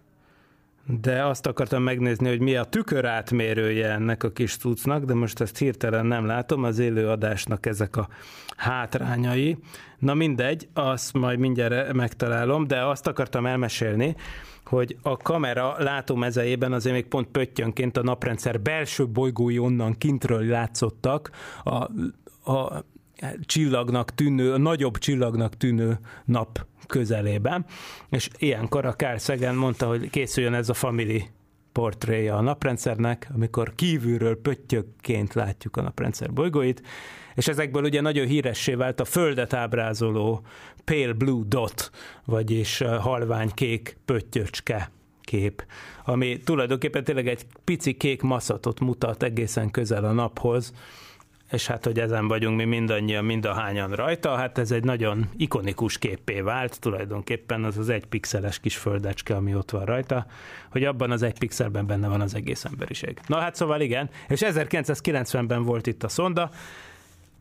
[1.00, 5.58] de azt akartam megnézni, hogy mi a tükörátmérője ennek a kis cuccnak, de most ezt
[5.58, 8.08] hirtelen nem látom, az élő adásnak ezek a
[8.56, 9.58] hátrányai.
[9.98, 14.16] Na mindegy, azt majd mindjárt megtalálom, de azt akartam elmesélni,
[14.64, 21.30] hogy a kamera látómezejében azért még pont pöttyönként a naprendszer belső bolygói onnan kintről látszottak,
[21.64, 21.88] a,
[22.52, 22.84] a
[23.44, 27.64] csillagnak tűnő, nagyobb csillagnak tűnő nap közelében,
[28.10, 31.24] és ilyenkor a Carl Sagan mondta, hogy készüljön ez a family
[31.72, 36.82] portréja a naprendszernek, amikor kívülről pöttyökként látjuk a naprendszer bolygóit,
[37.34, 40.42] és ezekből ugye nagyon híressé vált a Földet ábrázoló
[40.84, 41.90] Pale Blue Dot,
[42.24, 45.66] vagyis halvány kék pöttyöcske kép,
[46.04, 50.72] ami tulajdonképpen tényleg egy pici kék maszatot mutat egészen közel a naphoz,
[51.52, 55.28] és hát, hogy ezen vagyunk mi mindannyian, mind a hányan rajta, hát ez egy nagyon
[55.36, 60.26] ikonikus képpé vált, tulajdonképpen az az egy pixeles kis földecske, ami ott van rajta,
[60.70, 63.20] hogy abban az egy pixelben benne van az egész emberiség.
[63.26, 66.50] Na hát szóval igen, és 1990-ben volt itt a szonda,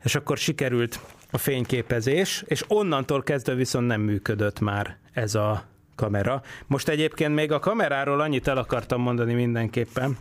[0.03, 0.99] és akkor sikerült
[1.31, 5.63] a fényképezés, és onnantól kezdve viszont nem működött már ez a
[5.95, 6.41] kamera.
[6.67, 10.17] Most egyébként még a kameráról annyit el akartam mondani mindenképpen,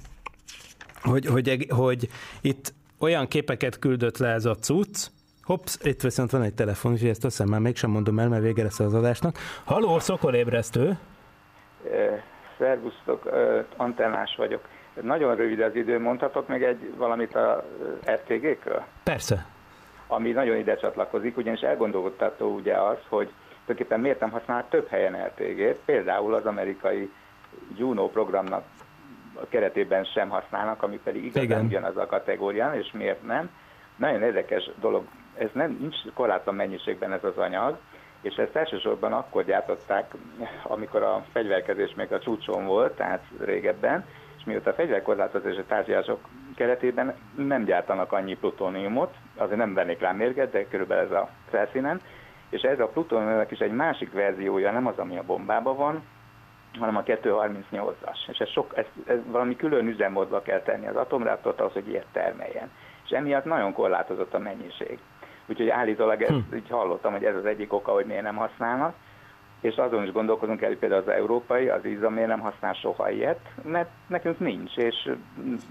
[1.02, 2.08] hogy, hogy, hogy
[2.40, 5.06] itt olyan képeket küldött le ez a cucc,
[5.42, 8.42] Hops, itt viszont van egy telefon, és ezt azt hiszem már mégsem mondom el, mert
[8.42, 9.36] vége lesz az adásnak.
[9.64, 10.98] Haló, szokolébresztő!
[12.58, 13.30] Szervusztok,
[13.76, 14.68] antennás vagyok.
[15.02, 17.64] Nagyon rövid az idő, mondhatok még egy valamit a
[18.06, 18.84] RTG-kről?
[19.02, 19.46] Persze.
[20.06, 25.16] Ami nagyon ide csatlakozik, ugyanis elgondolkodtató ugye az, hogy tulajdonképpen miért nem használ több helyen
[25.26, 27.10] RTG-t, például az amerikai
[27.76, 28.64] Juno programnak
[29.48, 31.64] keretében sem használnak, ami pedig igazán Igen.
[31.64, 33.50] ugyanaz a kategórián, és miért nem.
[33.96, 35.04] Nagyon érdekes dolog,
[35.38, 37.78] ez nem nincs korlátlan mennyiségben ez az anyag,
[38.20, 40.14] és ezt elsősorban akkor gyártották,
[40.62, 44.04] amikor a fegyverkezés még a csúcson volt, tehát régebben,
[44.38, 46.20] és mióta a fegyverkorlátozás és tárgyalások
[46.56, 52.00] keretében nem gyártanak annyi plutóniumot, azért nem vennék rá mérget, de körülbelül ez a felszínen,
[52.48, 56.02] és ez a plutóniumnak is egy másik verziója, nem az, ami a bombában van,
[56.78, 58.28] hanem a 238-as.
[58.28, 62.06] És ez, sok, ez, ez valami külön üzemmódba kell tenni az atomreaktort ahhoz, hogy ilyet
[62.12, 62.70] termeljen.
[63.04, 64.98] És emiatt nagyon korlátozott a mennyiség.
[65.46, 66.56] Úgyhogy állítólag ezt hm.
[66.56, 68.94] így hallottam, hogy ez az egyik oka, hogy miért nem használnak.
[69.60, 73.10] És azon is gondolkozunk el, hogy például az európai, az ISA miért nem használ soha
[73.10, 75.12] ilyet, mert nekünk nincs, és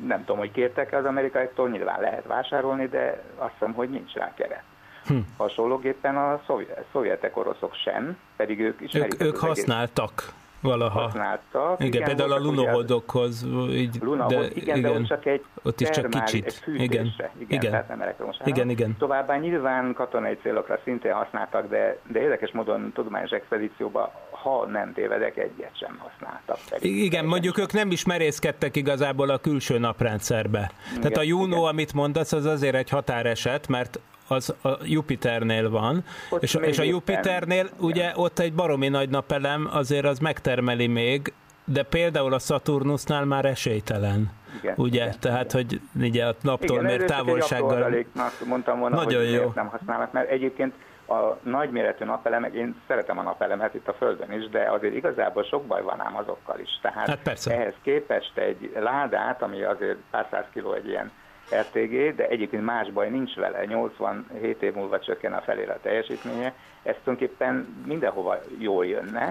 [0.05, 4.33] nem tudom, hogy kértek az amerikaiaktól, nyilván lehet vásárolni, de azt hiszem, hogy nincs rá
[4.33, 4.63] keret.
[5.05, 5.17] Hm.
[5.37, 9.13] Hasonlóképpen a szovjet, szovjetek, oroszok sem, pedig ők ismerik.
[9.13, 10.99] Ők, ők használtak valaha.
[10.99, 11.79] használtak.
[11.79, 13.45] Igen, igen például a lunohodokhoz.
[13.69, 16.45] Így, Lunahoz, igen, igen, de ott csak egy ott is csak kicsit.
[16.45, 17.71] Egy fűtésre, Igen, igen, igen.
[17.71, 18.47] tehát nem elektromos áram.
[18.53, 18.95] Igen, igen.
[18.97, 25.37] Továbbá nyilván katonai célokra szintén használtak, de, de érdekes módon tudományos expedícióban, ha nem tévedek,
[25.37, 26.57] egyet sem használtak.
[26.69, 30.71] Pedig Igen, mondjuk ők nem is merészkedtek igazából a külső naprendszerbe.
[30.95, 31.67] Tehát a Juno, igen.
[31.69, 33.99] amit mondasz, az azért egy határeset, mert
[34.29, 37.77] az a Jupiternél van, Ott és, és a Jupiternél igen.
[37.79, 41.33] ugye ott egy baromi nagy napelem, azért az megtermeli még,
[41.65, 44.31] de például a Saturnusnál már esélytelen.
[44.61, 48.05] Igen, ugye, igen, tehát, hogy ugye a naptól Igen, apró távolsággal.
[48.45, 49.39] mondtam volna, Nagyon hogy jó.
[49.39, 50.73] miért nem használnak, mert egyébként
[51.07, 55.65] a nagyméretű napelemek, én szeretem a napelemet itt a Földön is, de azért igazából sok
[55.65, 56.79] baj van ám azokkal is.
[56.81, 57.53] Tehát Hát persze.
[57.53, 61.11] ehhez képest egy ládát, ami azért pár száz kiló egy ilyen
[61.51, 66.53] RTG, de egyébként más baj nincs vele, 87 év múlva csökken a felére a teljesítménye,
[66.83, 69.29] ez tulajdonképpen mindenhova jól jönne,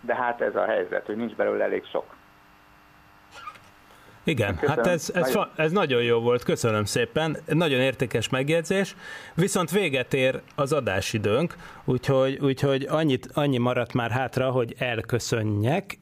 [0.00, 2.14] de hát ez a helyzet, hogy nincs belőle elég sok.
[4.24, 4.76] Igen, Köszönöm.
[4.76, 8.96] hát ez, ez, Nagyon- fa, ez nagyon jó volt, köszönöm szépen, nagyon értékes megjegyzés,
[9.34, 15.98] viszont véget ér az adásidőnk, úgyhogy, úgyhogy annyit, annyi maradt már hátra, hogy elköszönjek,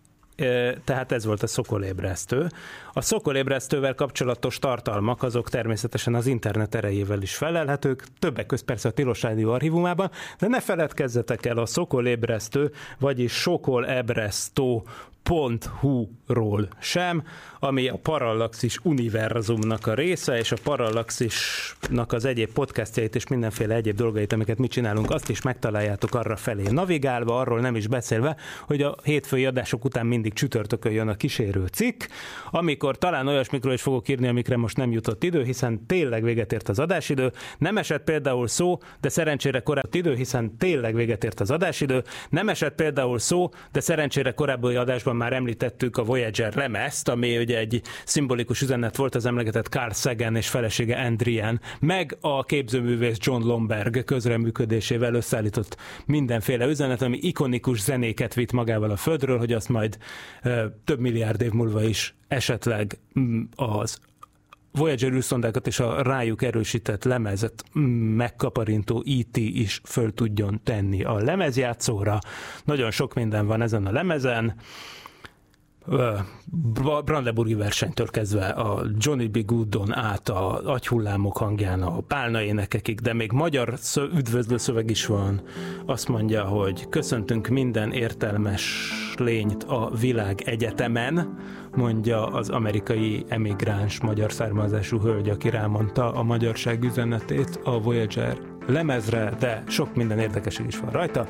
[0.84, 2.46] tehát ez volt a szokolébresztő.
[2.92, 8.92] A szokolébresztővel kapcsolatos tartalmak azok természetesen az internet erejével is felelhetők, többek között persze a
[8.92, 14.86] Tilos Rádió archívumában, de ne feledkezzetek el a szokolébresztő, vagyis sokolebresztó
[15.80, 17.22] hu-ról sem,
[17.64, 23.96] ami a Parallaxis univerzumnak a része, és a Parallaxisnak az egyéb podcastjait és mindenféle egyéb
[23.96, 28.36] dolgait, amiket mi csinálunk, azt is megtaláljátok arra felé navigálva, arról nem is beszélve,
[28.66, 32.02] hogy a hétfői adások után mindig csütörtökön jön a kísérő cikk,
[32.50, 36.68] amikor talán olyasmikről is fogok írni, amikre most nem jutott idő, hiszen tényleg véget ért
[36.68, 37.32] az adásidő.
[37.58, 42.02] Nem esett például szó, de szerencsére korábban idő, hiszen tényleg véget ért az adásidő.
[42.28, 47.52] Nem esett például szó, de szerencsére korábbi adásban már említettük a Voyager lemezt, ami ugye
[47.54, 53.46] egy szimbolikus üzenet volt az emlegetett Carl Sagan és felesége Andrian, meg a képzőművész John
[53.46, 55.76] Lomberg közreműködésével összeállított
[56.06, 59.98] mindenféle üzenet, ami ikonikus zenéket vitt magával a Földről, hogy azt majd
[60.42, 63.98] ö, több milliárd év múlva is esetleg mm, az
[64.76, 67.82] Voyager űrszondákat és a rájuk erősített lemezet mm,
[68.16, 72.18] megkaparintó IT is föl tudjon tenni a lemezjátszóra.
[72.64, 74.54] Nagyon sok minden van ezen a lemezen.
[75.86, 76.12] Ö,
[76.72, 79.44] Bra- Brandenburgi versenytől kezdve a Johnny B.
[79.44, 83.74] Goodon át a agyhullámok hangján a pálna énekekig, de még magyar
[84.16, 85.42] üdvözlő szöveg is van.
[85.86, 91.38] Azt mondja, hogy köszöntünk minden értelmes lényt a világ egyetemen,
[91.74, 99.32] mondja az amerikai emigráns magyar származású hölgy, aki rámondta a magyarság üzenetét a Voyager lemezre,
[99.38, 101.28] de sok minden érdekesség is van rajta.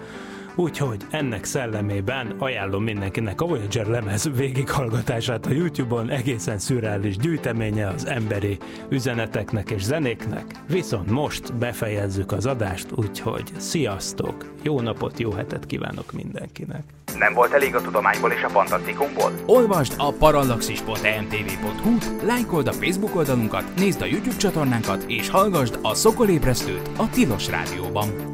[0.57, 8.07] Úgyhogy ennek szellemében ajánlom mindenkinek a Voyager lemez végighallgatását a YouTube-on, egészen szürreális gyűjteménye az
[8.07, 10.45] emberi üzeneteknek és zenéknek.
[10.69, 14.53] Viszont most befejezzük az adást, úgyhogy sziasztok!
[14.63, 16.83] Jó napot, jó hetet kívánok mindenkinek!
[17.19, 19.33] Nem volt elég a tudományból és a fantasztikumból?
[19.47, 26.91] Olvasd a parallaxis.emtv.hu, lájkold a Facebook oldalunkat, nézd a YouTube csatornánkat, és hallgassd a Szokolébresztőt
[26.97, 28.34] a Tilos Rádióban.